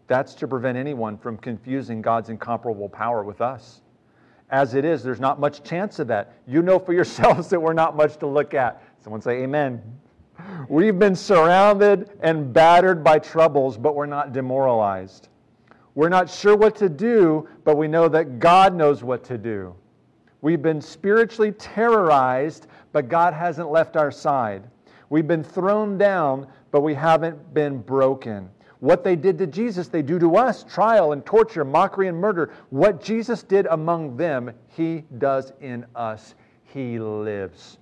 That's 0.08 0.34
to 0.36 0.48
prevent 0.48 0.78
anyone 0.78 1.18
from 1.18 1.38
confusing 1.38 2.02
God's 2.02 2.30
incomparable 2.30 2.90
power 2.90 3.24
with 3.24 3.42
us. 3.42 3.82
As 4.50 4.74
it 4.74 4.84
is, 4.84 5.04
there's 5.04 5.22
not 5.22 5.40
much 5.40 5.64
chance 5.64 6.00
of 6.00 6.08
that. 6.08 6.34
You 6.46 6.62
know 6.62 6.80
for 6.80 6.94
yourselves 7.02 7.50
that 7.50 7.60
we're 7.60 7.74
not 7.74 7.96
much 7.96 8.18
to 8.18 8.28
look 8.28 8.54
at. 8.54 8.84
Someone 9.02 9.22
say, 9.22 9.44
Amen. 9.44 9.82
We've 10.68 10.98
been 10.98 11.16
surrounded 11.16 12.10
and 12.22 12.52
battered 12.52 13.04
by 13.04 13.20
troubles, 13.20 13.78
but 13.78 13.96
we're 13.96 14.06
not 14.06 14.34
demoralized. 14.34 15.30
We're 15.94 16.10
not 16.10 16.30
sure 16.30 16.56
what 16.56 16.76
to 16.78 16.90
do, 16.90 17.48
but 17.64 17.78
we 17.78 17.88
know 17.88 18.08
that 18.08 18.40
God 18.40 18.74
knows 18.74 19.04
what 19.04 19.24
to 19.26 19.38
do. 19.38 19.76
We've 20.42 20.62
been 20.62 20.82
spiritually 20.82 21.52
terrorized, 21.52 22.68
but 22.92 23.10
God 23.10 23.34
hasn't 23.34 23.70
left 23.70 23.96
our 23.98 24.12
side. 24.12 24.64
We've 25.10 25.28
been 25.28 25.44
thrown 25.44 25.98
down, 25.98 26.48
but 26.72 26.82
we 26.82 26.94
haven't 26.94 27.54
been 27.54 27.80
broken. 27.80 28.50
What 28.80 29.04
they 29.04 29.16
did 29.16 29.38
to 29.38 29.48
Jesus, 29.48 29.90
they 29.90 30.02
do 30.02 30.18
to 30.18 30.38
us 30.38 30.64
trial 30.64 31.12
and 31.12 31.24
torture, 31.26 31.64
mockery 31.64 32.08
and 32.08 32.18
murder. 32.18 32.52
What 32.72 33.04
Jesus 33.04 33.44
did 33.44 33.68
among 33.68 34.18
them, 34.18 34.52
he 34.70 35.04
does 35.20 35.54
in 35.62 35.86
us. 35.96 36.34
He 36.64 36.98
lives. 36.98 37.78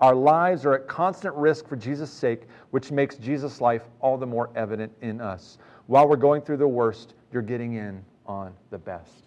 Our 0.00 0.14
lives 0.14 0.64
are 0.64 0.74
at 0.74 0.86
constant 0.86 1.34
risk 1.34 1.66
for 1.66 1.74
Jesus' 1.74 2.12
sake, 2.12 2.42
which 2.70 2.92
makes 2.92 3.16
Jesus' 3.16 3.60
life 3.60 3.82
all 4.00 4.16
the 4.16 4.26
more 4.26 4.50
evident 4.54 4.92
in 5.00 5.20
us. 5.20 5.58
While 5.86 6.06
we're 6.06 6.16
going 6.16 6.42
through 6.42 6.58
the 6.58 6.68
worst, 6.68 7.14
you're 7.32 7.42
getting 7.42 7.74
in 7.74 8.04
on 8.26 8.52
the 8.70 8.78
best. 8.78 9.24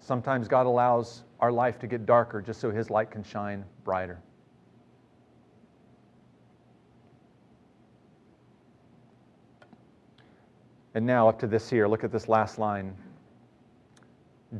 Sometimes 0.00 0.48
God 0.48 0.66
allows 0.66 1.22
our 1.40 1.52
life 1.52 1.78
to 1.80 1.86
get 1.86 2.06
darker 2.06 2.40
just 2.40 2.60
so 2.60 2.70
His 2.70 2.90
light 2.90 3.10
can 3.10 3.22
shine 3.22 3.64
brighter. 3.84 4.20
And 10.94 11.06
now, 11.06 11.28
up 11.28 11.38
to 11.40 11.46
this 11.46 11.70
here, 11.70 11.88
look 11.88 12.04
at 12.04 12.12
this 12.12 12.28
last 12.28 12.58
line. 12.58 12.94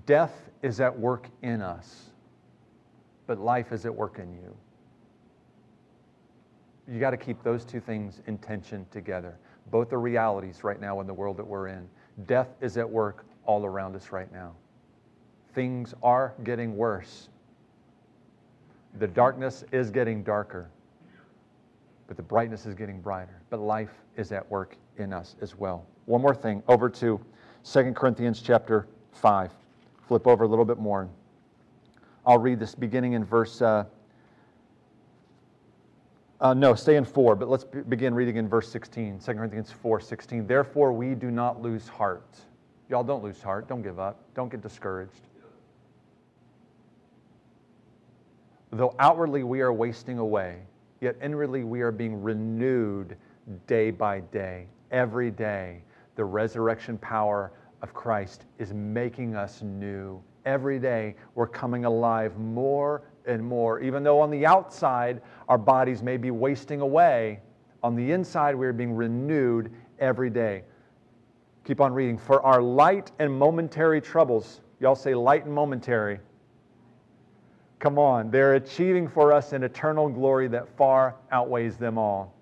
Death 0.07 0.49
is 0.62 0.81
at 0.81 0.99
work 0.99 1.29
in 1.42 1.61
us 1.61 2.12
but 3.27 3.40
life 3.40 3.73
is 3.73 3.87
at 3.87 3.95
work 3.95 4.18
in 4.18 4.33
you. 4.35 4.55
You 6.87 7.01
got 7.01 7.11
to 7.11 7.16
keep 7.16 7.42
those 7.42 7.64
two 7.64 7.81
things 7.81 8.21
in 8.27 8.38
tension 8.38 8.85
together. 8.90 9.38
Both 9.73 9.95
are 9.95 10.01
realities 10.01 10.65
right 10.65 10.79
now 10.79 11.01
in 11.01 11.07
the 11.07 11.15
world 11.15 11.39
that 11.39 11.47
we're 11.47 11.69
in. 11.69 11.89
Death 12.27 12.51
is 12.61 12.77
at 12.77 12.89
work 12.89 13.25
all 13.47 13.65
around 13.65 13.97
us 13.97 14.13
right 14.13 14.31
now. 14.31 14.53
Things 15.55 15.95
are 16.03 16.35
getting 16.45 16.77
worse. 16.77 17.31
The 18.99 19.07
darkness 19.07 19.65
is 19.73 19.91
getting 19.91 20.23
darker, 20.23 20.69
but 22.07 22.19
the 22.19 22.23
brightness 22.23 22.67
is 22.67 22.75
getting 22.75 23.01
brighter. 23.01 23.41
But 23.49 23.61
life 23.61 23.95
is 24.19 24.31
at 24.31 24.49
work 24.51 24.77
in 24.99 25.11
us 25.11 25.37
as 25.41 25.59
well. 25.59 25.87
One 26.05 26.21
more 26.21 26.35
thing, 26.35 26.63
over 26.69 26.91
to 26.91 27.19
2 27.65 27.93
Corinthians 27.95 28.43
chapter 28.43 28.87
5. 29.13 29.53
Flip 30.07 30.27
over 30.27 30.45
a 30.45 30.49
little 30.49 30.67
bit 30.67 30.79
more. 30.79 31.09
I'll 32.27 32.39
read 32.39 32.61
this 32.61 32.75
beginning 32.75 33.15
in 33.15 33.25
verse. 33.25 33.63
Uh, 33.63 33.85
uh, 36.42 36.52
no, 36.52 36.74
stay 36.74 36.96
in 36.96 37.05
4, 37.05 37.37
but 37.37 37.48
let's 37.48 37.62
begin 37.62 38.14
reading 38.14 38.37
in 38.37 38.48
verse 38.48 38.68
16. 38.68 39.20
2 39.20 39.33
Corinthians 39.35 39.70
4 39.70 40.00
16. 40.00 40.46
Therefore, 40.46 40.92
we 40.92 41.14
do 41.14 41.31
not 41.31 41.62
lose 41.62 41.87
heart. 41.87 42.37
Y'all 42.88 43.05
don't 43.05 43.22
lose 43.22 43.40
heart. 43.40 43.68
Don't 43.68 43.81
give 43.81 44.00
up. 44.00 44.20
Don't 44.35 44.50
get 44.50 44.61
discouraged. 44.61 45.28
Though 48.72 48.94
outwardly 48.98 49.44
we 49.44 49.61
are 49.61 49.72
wasting 49.72 50.18
away, 50.18 50.62
yet 51.00 51.16
inwardly 51.22 51.62
we 51.62 51.81
are 51.81 51.92
being 51.92 52.20
renewed 52.20 53.16
day 53.66 53.92
by 53.92 54.20
day. 54.20 54.66
Every 54.90 55.31
day, 55.31 55.83
the 56.16 56.24
resurrection 56.24 56.98
power 56.98 57.52
of 57.83 57.94
Christ 57.94 58.46
is 58.59 58.74
making 58.74 59.37
us 59.37 59.62
new 59.62 60.20
every 60.44 60.78
day 60.78 61.14
we're 61.35 61.46
coming 61.46 61.85
alive 61.85 62.37
more 62.38 63.02
and 63.27 63.43
more. 63.43 63.81
Even 63.81 64.03
though 64.03 64.21
on 64.21 64.31
the 64.31 64.47
outside 64.47 65.21
our 65.49 65.59
bodies 65.59 66.03
may 66.03 66.17
be 66.17 66.31
wasting 66.31 66.81
away, 66.81 67.41
on 67.83 67.95
the 67.95 68.13
inside 68.13 68.55
we're 68.55 68.73
being 68.73 68.95
renewed 68.95 69.73
every 69.99 70.31
day. 70.31 70.63
Keep 71.65 71.81
on 71.81 71.93
reading. 71.93 72.19
For 72.19 72.43
our 72.43 72.61
light 72.61 73.13
and 73.19 73.33
momentary 73.33 74.01
troubles, 74.01 74.61
y'all 74.81 74.95
say 74.95 75.15
light 75.15 75.45
and 75.45 75.55
momentary. 75.55 76.19
Come 77.79 77.99
on, 77.99 78.31
they're 78.31 78.55
achieving 78.55 79.09
for 79.09 79.33
us 79.33 79.53
an 79.53 79.65
eternal 79.65 80.09
glory 80.09 80.49
that 80.49 80.69
far 80.77 81.17
outweighs 81.33 81.77
them 81.77 81.99
all. 81.99 82.35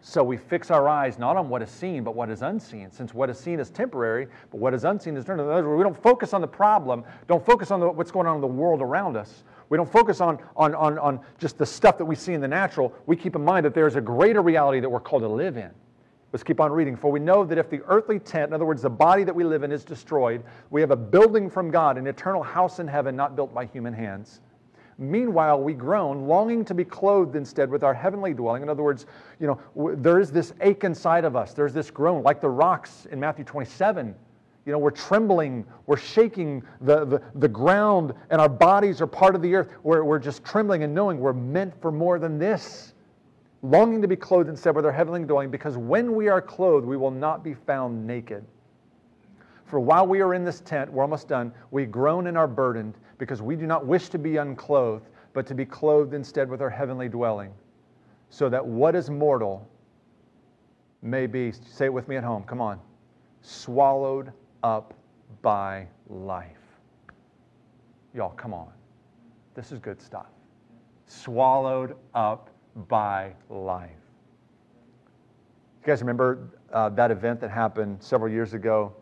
So 0.00 0.22
we 0.22 0.36
fix 0.36 0.70
our 0.70 0.88
eyes 0.88 1.18
not 1.18 1.36
on 1.36 1.48
what 1.48 1.60
is 1.62 1.70
seen, 1.70 2.04
but 2.04 2.14
what 2.14 2.30
is 2.30 2.42
unseen. 2.42 2.90
Since 2.90 3.12
what 3.12 3.30
is 3.30 3.38
seen 3.38 3.60
is 3.60 3.70
temporary, 3.70 4.28
but 4.50 4.60
what 4.60 4.72
is 4.72 4.84
unseen 4.84 5.16
is 5.16 5.24
eternal. 5.24 5.46
In 5.46 5.52
other 5.52 5.68
words, 5.68 5.78
we 5.78 5.82
don't 5.82 6.00
focus 6.02 6.32
on 6.32 6.40
the 6.40 6.48
problem, 6.48 7.04
don't 7.26 7.44
focus 7.44 7.70
on 7.70 7.80
the, 7.80 7.88
what's 7.88 8.10
going 8.10 8.26
on 8.26 8.36
in 8.36 8.40
the 8.40 8.46
world 8.46 8.80
around 8.80 9.16
us. 9.16 9.42
We 9.68 9.76
don't 9.76 9.90
focus 9.90 10.20
on, 10.20 10.38
on, 10.56 10.74
on, 10.74 10.98
on 10.98 11.20
just 11.38 11.58
the 11.58 11.66
stuff 11.66 11.98
that 11.98 12.04
we 12.04 12.14
see 12.14 12.32
in 12.32 12.40
the 12.40 12.48
natural. 12.48 12.94
We 13.06 13.16
keep 13.16 13.36
in 13.36 13.44
mind 13.44 13.66
that 13.66 13.74
there's 13.74 13.96
a 13.96 14.00
greater 14.00 14.40
reality 14.40 14.80
that 14.80 14.88
we're 14.88 15.00
called 15.00 15.22
to 15.22 15.28
live 15.28 15.56
in. 15.56 15.70
Let's 16.32 16.42
keep 16.42 16.60
on 16.60 16.72
reading. 16.72 16.96
For 16.96 17.10
we 17.10 17.20
know 17.20 17.44
that 17.44 17.56
if 17.56 17.70
the 17.70 17.80
earthly 17.86 18.18
tent, 18.18 18.48
in 18.48 18.52
other 18.52 18.66
words, 18.66 18.82
the 18.82 18.90
body 18.90 19.24
that 19.24 19.34
we 19.34 19.44
live 19.44 19.62
in, 19.62 19.72
is 19.72 19.84
destroyed, 19.84 20.42
we 20.70 20.80
have 20.80 20.90
a 20.90 20.96
building 20.96 21.48
from 21.48 21.70
God, 21.70 21.96
an 21.96 22.06
eternal 22.06 22.42
house 22.42 22.80
in 22.80 22.86
heaven, 22.86 23.16
not 23.16 23.34
built 23.34 23.54
by 23.54 23.64
human 23.64 23.94
hands. 23.94 24.40
Meanwhile, 24.98 25.62
we 25.62 25.74
groan, 25.74 26.26
longing 26.26 26.64
to 26.64 26.74
be 26.74 26.84
clothed 26.84 27.36
instead 27.36 27.70
with 27.70 27.84
our 27.84 27.94
heavenly 27.94 28.34
dwelling. 28.34 28.62
In 28.62 28.68
other 28.68 28.82
words, 28.82 29.06
you 29.38 29.46
know, 29.46 29.94
there 29.94 30.18
is 30.18 30.32
this 30.32 30.52
ache 30.60 30.82
inside 30.82 31.24
of 31.24 31.36
us. 31.36 31.54
There's 31.54 31.72
this 31.72 31.90
groan, 31.90 32.22
like 32.24 32.40
the 32.40 32.48
rocks 32.48 33.06
in 33.10 33.20
Matthew 33.20 33.44
27. 33.44 34.14
You 34.68 34.72
know, 34.72 34.78
we're 34.78 34.90
trembling, 34.90 35.64
we're 35.86 35.96
shaking 35.96 36.62
the, 36.82 37.06
the, 37.06 37.22
the 37.36 37.48
ground, 37.48 38.12
and 38.28 38.38
our 38.38 38.50
bodies 38.50 39.00
are 39.00 39.06
part 39.06 39.34
of 39.34 39.40
the 39.40 39.54
earth. 39.54 39.70
We're, 39.82 40.04
we're 40.04 40.18
just 40.18 40.44
trembling 40.44 40.82
and 40.82 40.94
knowing 40.94 41.18
we're 41.18 41.32
meant 41.32 41.72
for 41.80 41.90
more 41.90 42.18
than 42.18 42.38
this. 42.38 42.92
Longing 43.62 44.02
to 44.02 44.08
be 44.08 44.14
clothed 44.14 44.50
instead 44.50 44.76
with 44.76 44.84
our 44.84 44.92
heavenly 44.92 45.24
dwelling, 45.24 45.50
because 45.50 45.78
when 45.78 46.14
we 46.14 46.28
are 46.28 46.42
clothed, 46.42 46.84
we 46.84 46.98
will 46.98 47.10
not 47.10 47.42
be 47.42 47.54
found 47.54 48.06
naked. 48.06 48.44
For 49.64 49.80
while 49.80 50.06
we 50.06 50.20
are 50.20 50.34
in 50.34 50.44
this 50.44 50.60
tent, 50.60 50.92
we're 50.92 51.02
almost 51.02 51.28
done, 51.28 51.50
we 51.70 51.86
groan 51.86 52.26
and 52.26 52.36
are 52.36 52.46
burdened 52.46 52.98
because 53.16 53.40
we 53.40 53.56
do 53.56 53.66
not 53.66 53.86
wish 53.86 54.10
to 54.10 54.18
be 54.18 54.36
unclothed, 54.36 55.08
but 55.32 55.46
to 55.46 55.54
be 55.54 55.64
clothed 55.64 56.12
instead 56.12 56.46
with 56.46 56.60
our 56.60 56.68
heavenly 56.68 57.08
dwelling, 57.08 57.54
so 58.28 58.50
that 58.50 58.66
what 58.66 58.94
is 58.94 59.08
mortal 59.08 59.66
may 61.00 61.26
be, 61.26 61.52
say 61.52 61.86
it 61.86 61.92
with 61.94 62.06
me 62.06 62.18
at 62.18 62.22
home, 62.22 62.42
come 62.42 62.60
on, 62.60 62.78
swallowed 63.40 64.30
up 64.62 64.94
by 65.42 65.86
life. 66.08 66.56
Y'all, 68.14 68.30
come 68.30 68.54
on. 68.54 68.72
This 69.54 69.72
is 69.72 69.78
good 69.78 70.00
stuff. 70.00 70.26
Swallowed 71.06 71.96
up 72.14 72.50
by 72.88 73.32
life. 73.48 73.90
You 75.82 75.86
guys 75.86 76.00
remember 76.00 76.50
uh, 76.72 76.90
that 76.90 77.10
event 77.10 77.40
that 77.40 77.50
happened 77.50 78.02
several 78.02 78.30
years 78.30 78.54
ago 78.54 78.94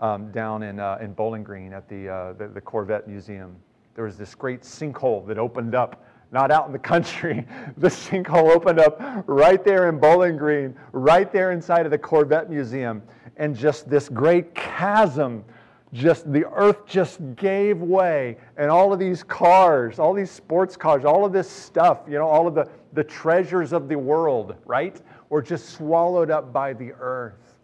um, 0.00 0.30
down 0.32 0.62
in, 0.62 0.80
uh, 0.80 0.98
in 1.00 1.12
Bowling 1.12 1.42
Green 1.44 1.72
at 1.72 1.88
the, 1.88 2.08
uh, 2.08 2.32
the, 2.32 2.48
the 2.48 2.60
Corvette 2.60 3.06
Museum. 3.06 3.56
There 3.94 4.04
was 4.04 4.16
this 4.16 4.34
great 4.34 4.62
sinkhole 4.62 5.26
that 5.28 5.38
opened 5.38 5.74
up, 5.74 6.04
not 6.34 6.50
out 6.50 6.66
in 6.66 6.72
the 6.72 6.78
country. 6.94 7.46
The 7.78 7.88
sinkhole 7.88 8.54
opened 8.54 8.80
up 8.80 9.00
right 9.26 9.64
there 9.64 9.88
in 9.88 9.98
Bowling 9.98 10.36
Green, 10.36 10.76
right 10.92 11.32
there 11.32 11.52
inside 11.52 11.86
of 11.86 11.90
the 11.90 11.98
Corvette 11.98 12.50
Museum. 12.50 13.02
And 13.38 13.56
just 13.56 13.88
this 13.88 14.10
great 14.10 14.54
chasm 14.54 15.44
just 15.92 16.30
the 16.32 16.44
earth 16.46 16.84
just 16.86 17.20
gave 17.36 17.78
way 17.78 18.36
and 18.56 18.68
all 18.68 18.92
of 18.92 18.98
these 18.98 19.22
cars 19.22 20.00
all 20.00 20.12
these 20.12 20.30
sports 20.30 20.76
cars 20.76 21.04
all 21.04 21.24
of 21.24 21.32
this 21.32 21.48
stuff 21.48 22.00
you 22.08 22.14
know 22.14 22.26
all 22.26 22.48
of 22.48 22.54
the, 22.56 22.68
the 22.94 23.04
treasures 23.04 23.72
of 23.72 23.88
the 23.88 23.94
world 23.94 24.56
right 24.66 25.00
were 25.28 25.40
just 25.40 25.68
swallowed 25.68 26.32
up 26.32 26.52
by 26.52 26.72
the 26.72 26.92
earth 26.98 27.54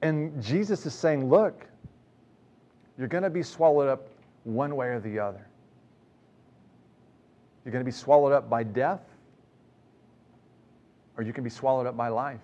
and 0.00 0.42
jesus 0.42 0.86
is 0.86 0.94
saying 0.94 1.28
look 1.28 1.66
you're 2.98 3.08
going 3.08 3.22
to 3.22 3.28
be 3.28 3.42
swallowed 3.42 3.88
up 3.90 4.09
one 4.44 4.76
way 4.76 4.88
or 4.88 5.00
the 5.00 5.18
other 5.18 5.46
you're 7.64 7.72
going 7.72 7.84
to 7.84 7.88
be 7.88 7.94
swallowed 7.94 8.32
up 8.32 8.48
by 8.48 8.62
death 8.62 9.02
or 11.16 11.22
you 11.22 11.32
can 11.32 11.44
be 11.44 11.50
swallowed 11.50 11.86
up 11.86 11.96
by 11.96 12.08
life 12.08 12.40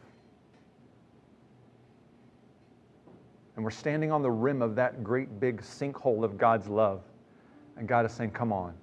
And 3.56 3.64
we're 3.64 3.70
standing 3.70 4.12
on 4.12 4.22
the 4.22 4.30
rim 4.30 4.60
of 4.60 4.76
that 4.76 5.02
great 5.02 5.40
big 5.40 5.62
sinkhole 5.62 6.22
of 6.22 6.36
God's 6.36 6.68
love. 6.68 7.00
And 7.76 7.88
God 7.88 8.04
is 8.04 8.12
saying, 8.12 8.30
Come 8.30 8.52
on, 8.52 8.74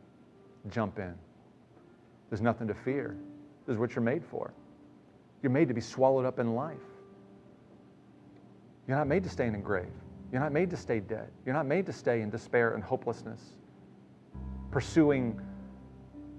jump 0.69 0.97
in. 0.97 1.13
There's 2.29 2.41
nothing 2.41 2.67
to 2.67 2.73
fear. 2.73 3.15
This 3.65 3.75
is 3.75 3.79
what 3.79 3.95
you're 3.95 4.03
made 4.03 4.25
for. 4.25 4.51
You're 5.43 5.51
made 5.51 5.67
to 5.67 5.73
be 5.73 5.81
swallowed 5.81 6.25
up 6.25 6.39
in 6.39 6.55
life. 6.55 6.77
You're 8.87 8.97
not 8.97 9.07
made 9.07 9.23
to 9.23 9.29
stay 9.29 9.45
in 9.45 9.55
a 9.55 9.59
grave. 9.59 9.85
You're 10.33 10.41
not 10.41 10.51
made 10.51 10.71
to 10.71 10.77
stay 10.77 10.99
dead. 10.99 11.29
You're 11.45 11.53
not 11.53 11.67
made 11.67 11.85
to 11.85 11.93
stay 11.93 12.21
in 12.21 12.31
despair 12.31 12.73
and 12.73 12.83
hopelessness, 12.83 13.39
pursuing 14.71 15.39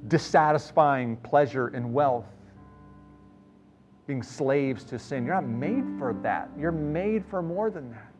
dissatisfying 0.09 1.17
pleasure 1.19 1.69
and 1.69 1.95
wealth, 1.95 2.27
being 4.09 4.21
slaves 4.21 4.83
to 4.87 4.99
sin. 4.99 5.25
You're 5.25 5.37
not 5.37 5.47
made 5.47 5.85
for 5.97 6.13
that. 6.25 6.51
You're 6.59 6.73
made 6.73 7.25
for 7.25 7.41
more 7.41 7.71
than 7.71 7.93
that. 7.93 8.13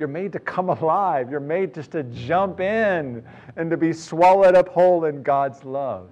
You're 0.00 0.08
made 0.08 0.32
to 0.32 0.40
come 0.40 0.70
alive. 0.70 1.30
You're 1.30 1.38
made 1.38 1.72
just 1.72 1.92
to 1.92 2.02
jump 2.02 2.58
in 2.58 3.24
and 3.54 3.70
to 3.70 3.76
be 3.76 3.92
swallowed 3.92 4.56
up 4.56 4.68
whole 4.68 5.04
in 5.04 5.22
God's 5.22 5.64
love. 5.64 6.10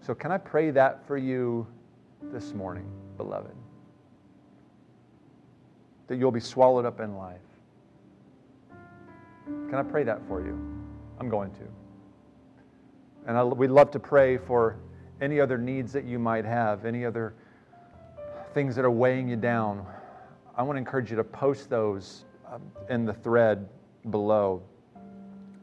So, 0.00 0.14
can 0.14 0.32
I 0.32 0.38
pray 0.38 0.70
that 0.70 1.06
for 1.06 1.18
you 1.18 1.66
this 2.32 2.54
morning, 2.54 2.86
beloved? 3.18 3.54
That 6.06 6.16
you'll 6.16 6.32
be 6.32 6.40
swallowed 6.40 6.86
up 6.86 7.00
in 7.00 7.16
life. 7.16 7.38
Can 9.46 9.74
I 9.74 9.82
pray 9.82 10.04
that 10.04 10.20
for 10.26 10.40
you? 10.40 10.58
I'm 11.18 11.28
going 11.28 11.50
to. 11.52 11.62
And 13.26 13.36
I, 13.36 13.44
we'd 13.44 13.70
love 13.70 13.90
to 13.92 13.98
pray 13.98 14.36
for 14.36 14.76
any 15.20 15.40
other 15.40 15.56
needs 15.56 15.92
that 15.92 16.04
you 16.04 16.18
might 16.18 16.44
have, 16.44 16.84
any 16.84 17.04
other 17.04 17.34
things 18.54 18.74
that 18.76 18.84
are 18.84 18.90
weighing 18.90 19.28
you 19.28 19.36
down. 19.36 19.86
I 20.56 20.62
want 20.62 20.76
to 20.76 20.78
encourage 20.78 21.10
you 21.10 21.16
to 21.16 21.24
post 21.24 21.70
those 21.70 22.24
um, 22.50 22.62
in 22.88 23.04
the 23.04 23.12
thread 23.12 23.68
below. 24.10 24.62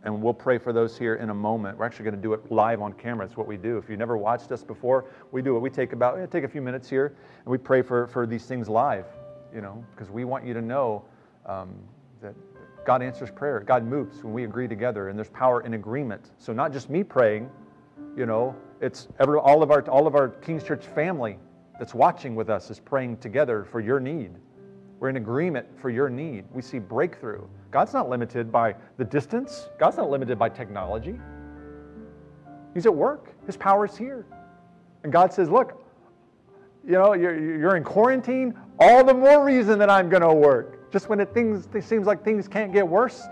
And 0.04 0.22
we'll 0.22 0.34
pray 0.34 0.58
for 0.58 0.74
those 0.74 0.98
here 0.98 1.16
in 1.16 1.30
a 1.30 1.34
moment. 1.34 1.78
We're 1.78 1.86
actually 1.86 2.06
going 2.06 2.16
to 2.16 2.22
do 2.22 2.34
it 2.34 2.52
live 2.52 2.82
on 2.82 2.92
camera. 2.94 3.26
It's 3.26 3.38
what 3.38 3.48
we 3.48 3.56
do. 3.56 3.78
If 3.78 3.90
you've 3.90 4.00
never 4.00 4.18
watched 4.18 4.52
us 4.52 4.64
before, 4.64 5.06
we 5.32 5.42
do 5.42 5.56
it. 5.56 5.60
We 5.60 5.70
take 5.70 5.94
about 5.94 6.30
take 6.30 6.44
a 6.44 6.48
few 6.48 6.62
minutes 6.62 6.90
here 6.90 7.16
and 7.46 7.48
we 7.48 7.58
pray 7.58 7.82
for, 7.82 8.08
for 8.08 8.28
these 8.28 8.46
things 8.46 8.68
live, 8.68 9.06
you 9.56 9.62
know, 9.62 9.84
because 9.92 10.10
we 10.10 10.26
want 10.26 10.46
you 10.46 10.54
to 10.54 10.62
know 10.62 11.04
um, 11.46 11.74
that 12.22 12.36
God 12.86 13.02
answers 13.02 13.32
prayer. 13.32 13.60
God 13.60 13.86
moves 13.86 14.24
when 14.24 14.34
we 14.34 14.44
agree 14.44 14.68
together, 14.68 15.10
and 15.10 15.18
there's 15.18 15.30
power 15.30 15.62
in 15.62 15.74
agreement. 15.74 16.32
So 16.38 16.54
not 16.54 16.74
just 16.74 16.90
me 16.90 17.04
praying, 17.04 17.50
you 18.16 18.26
know, 18.26 18.56
it's 18.82 19.08
every, 19.20 19.40
all 19.40 19.64
of 19.64 19.72
our 19.72 19.82
all 19.90 20.08
of 20.08 20.16
our 20.16 20.30
King's 20.30 20.64
Church 20.64 20.86
family 20.86 21.38
that's 21.80 21.94
watching 21.94 22.36
with 22.36 22.50
us 22.50 22.70
is 22.70 22.80
praying 22.80 23.18
together 23.18 23.66
for 23.66 23.80
your 23.80 24.00
need. 24.00 24.32
We're 25.00 25.10
in 25.10 25.18
agreement 25.18 25.68
for 25.82 25.90
your 25.90 26.10
need. 26.10 26.46
We 26.54 26.62
see 26.62 26.80
breakthrough. 26.80 27.46
God's 27.72 27.94
not 27.94 28.10
limited 28.10 28.52
by 28.52 28.76
the 28.98 29.06
distance, 29.06 29.68
God's 29.80 29.98
not 29.98 30.10
limited 30.10 30.38
by 30.38 30.50
technology. 30.50 31.20
He's 32.74 32.86
at 32.86 32.96
work, 32.96 33.34
His 33.46 33.58
power 33.58 33.86
is 33.86 33.98
here. 33.98 34.26
And 35.04 35.12
God 35.12 35.34
says, 35.34 35.50
Look, 35.50 35.84
you 36.86 36.94
know, 36.94 37.14
you're, 37.14 37.40
you're 37.40 37.76
in 37.76 37.84
quarantine, 37.84 38.54
all 38.80 39.04
the 39.04 39.14
more 39.14 39.44
reason 39.44 39.80
that 39.80 39.90
I'm 39.90 40.10
going 40.10 40.22
to 40.22 40.34
work. 40.34 40.80
Just 40.94 41.10
when 41.10 41.20
it, 41.20 41.34
things, 41.34 41.68
it 41.74 41.84
seems 41.84 42.06
like 42.06 42.24
things 42.24 42.48
can't 42.48 42.72
get 42.72 42.88
worse, 42.88 43.24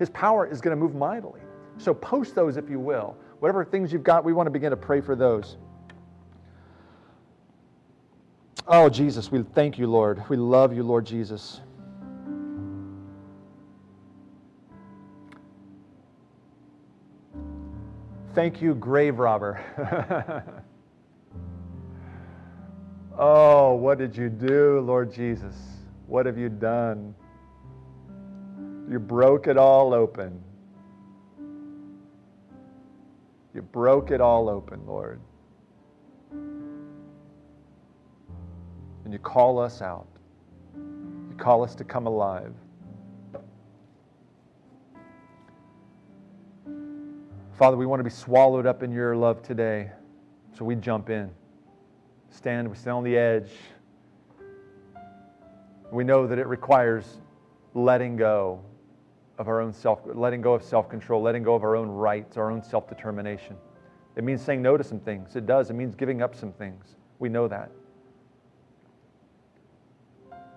His 0.00 0.10
power 0.10 0.48
is 0.48 0.60
going 0.60 0.76
to 0.76 0.82
move 0.82 0.96
mightily. 0.96 1.40
So 1.76 1.94
post 1.94 2.34
those 2.34 2.56
if 2.56 2.68
you 2.68 2.80
will. 2.80 3.16
Whatever 3.38 3.64
things 3.64 3.92
you've 3.92 4.02
got, 4.02 4.24
we 4.24 4.32
want 4.32 4.48
to 4.48 4.50
begin 4.50 4.70
to 4.70 4.76
pray 4.76 5.00
for 5.00 5.14
those. 5.14 5.58
Oh, 8.66 8.88
Jesus, 8.88 9.30
we 9.30 9.44
thank 9.54 9.78
you, 9.78 9.86
Lord. 9.86 10.24
We 10.28 10.36
love 10.36 10.74
you, 10.74 10.82
Lord 10.82 11.06
Jesus. 11.06 11.60
Thank 18.34 18.60
you, 18.60 18.74
grave 18.74 19.20
robber. 19.20 19.60
oh, 23.16 23.74
what 23.74 23.98
did 23.98 24.16
you 24.16 24.28
do, 24.28 24.80
Lord 24.80 25.14
Jesus? 25.14 25.77
What 26.08 26.26
have 26.26 26.36
you 26.36 26.48
done? 26.48 27.14
You 28.90 28.98
broke 28.98 29.46
it 29.46 29.56
all 29.56 29.94
open. 29.94 30.42
You 33.54 33.62
broke 33.62 34.10
it 34.10 34.20
all 34.20 34.48
open, 34.48 34.84
Lord. 34.84 35.20
and 39.08 39.14
you 39.14 39.18
call 39.18 39.58
us 39.58 39.80
out. 39.80 40.06
You 40.76 41.34
call 41.38 41.64
us 41.64 41.74
to 41.76 41.82
come 41.82 42.06
alive. 42.06 42.52
Father, 47.54 47.78
we 47.78 47.86
want 47.86 48.00
to 48.00 48.04
be 48.04 48.10
swallowed 48.10 48.66
up 48.66 48.82
in 48.82 48.92
your 48.92 49.16
love 49.16 49.42
today. 49.42 49.90
So 50.58 50.66
we 50.66 50.74
jump 50.74 51.08
in. 51.08 51.30
Stand, 52.28 52.68
we 52.68 52.76
stand 52.76 52.98
on 52.98 53.04
the 53.04 53.16
edge. 53.16 53.48
We 55.90 56.04
know 56.04 56.26
that 56.26 56.38
it 56.38 56.46
requires 56.46 57.20
letting 57.74 58.16
go 58.16 58.60
of 59.38 59.48
our 59.48 59.60
own 59.60 59.72
self, 59.72 60.00
letting 60.04 60.40
go 60.40 60.54
of 60.54 60.62
self 60.62 60.88
control, 60.88 61.22
letting 61.22 61.42
go 61.42 61.54
of 61.54 61.62
our 61.62 61.76
own 61.76 61.88
rights, 61.88 62.36
our 62.36 62.50
own 62.50 62.62
self 62.62 62.88
determination. 62.88 63.56
It 64.16 64.24
means 64.24 64.42
saying 64.42 64.60
no 64.60 64.76
to 64.76 64.84
some 64.84 65.00
things. 65.00 65.36
It 65.36 65.46
does. 65.46 65.70
It 65.70 65.74
means 65.74 65.94
giving 65.94 66.22
up 66.22 66.34
some 66.34 66.52
things. 66.52 66.96
We 67.20 67.28
know 67.28 67.46
that. 67.48 67.70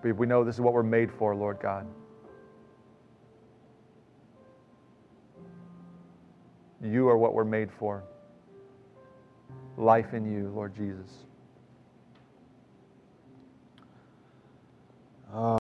But 0.02 0.16
we 0.16 0.26
know 0.26 0.42
this 0.42 0.56
is 0.56 0.60
what 0.60 0.72
we're 0.72 0.82
made 0.82 1.12
for, 1.12 1.34
Lord 1.34 1.60
God. 1.60 1.86
You 6.82 7.08
are 7.08 7.16
what 7.16 7.34
we're 7.34 7.44
made 7.44 7.70
for. 7.70 8.02
Life 9.76 10.12
in 10.12 10.24
you, 10.30 10.50
Lord 10.54 10.74
Jesus. 10.74 11.26
Oh. 15.34 15.61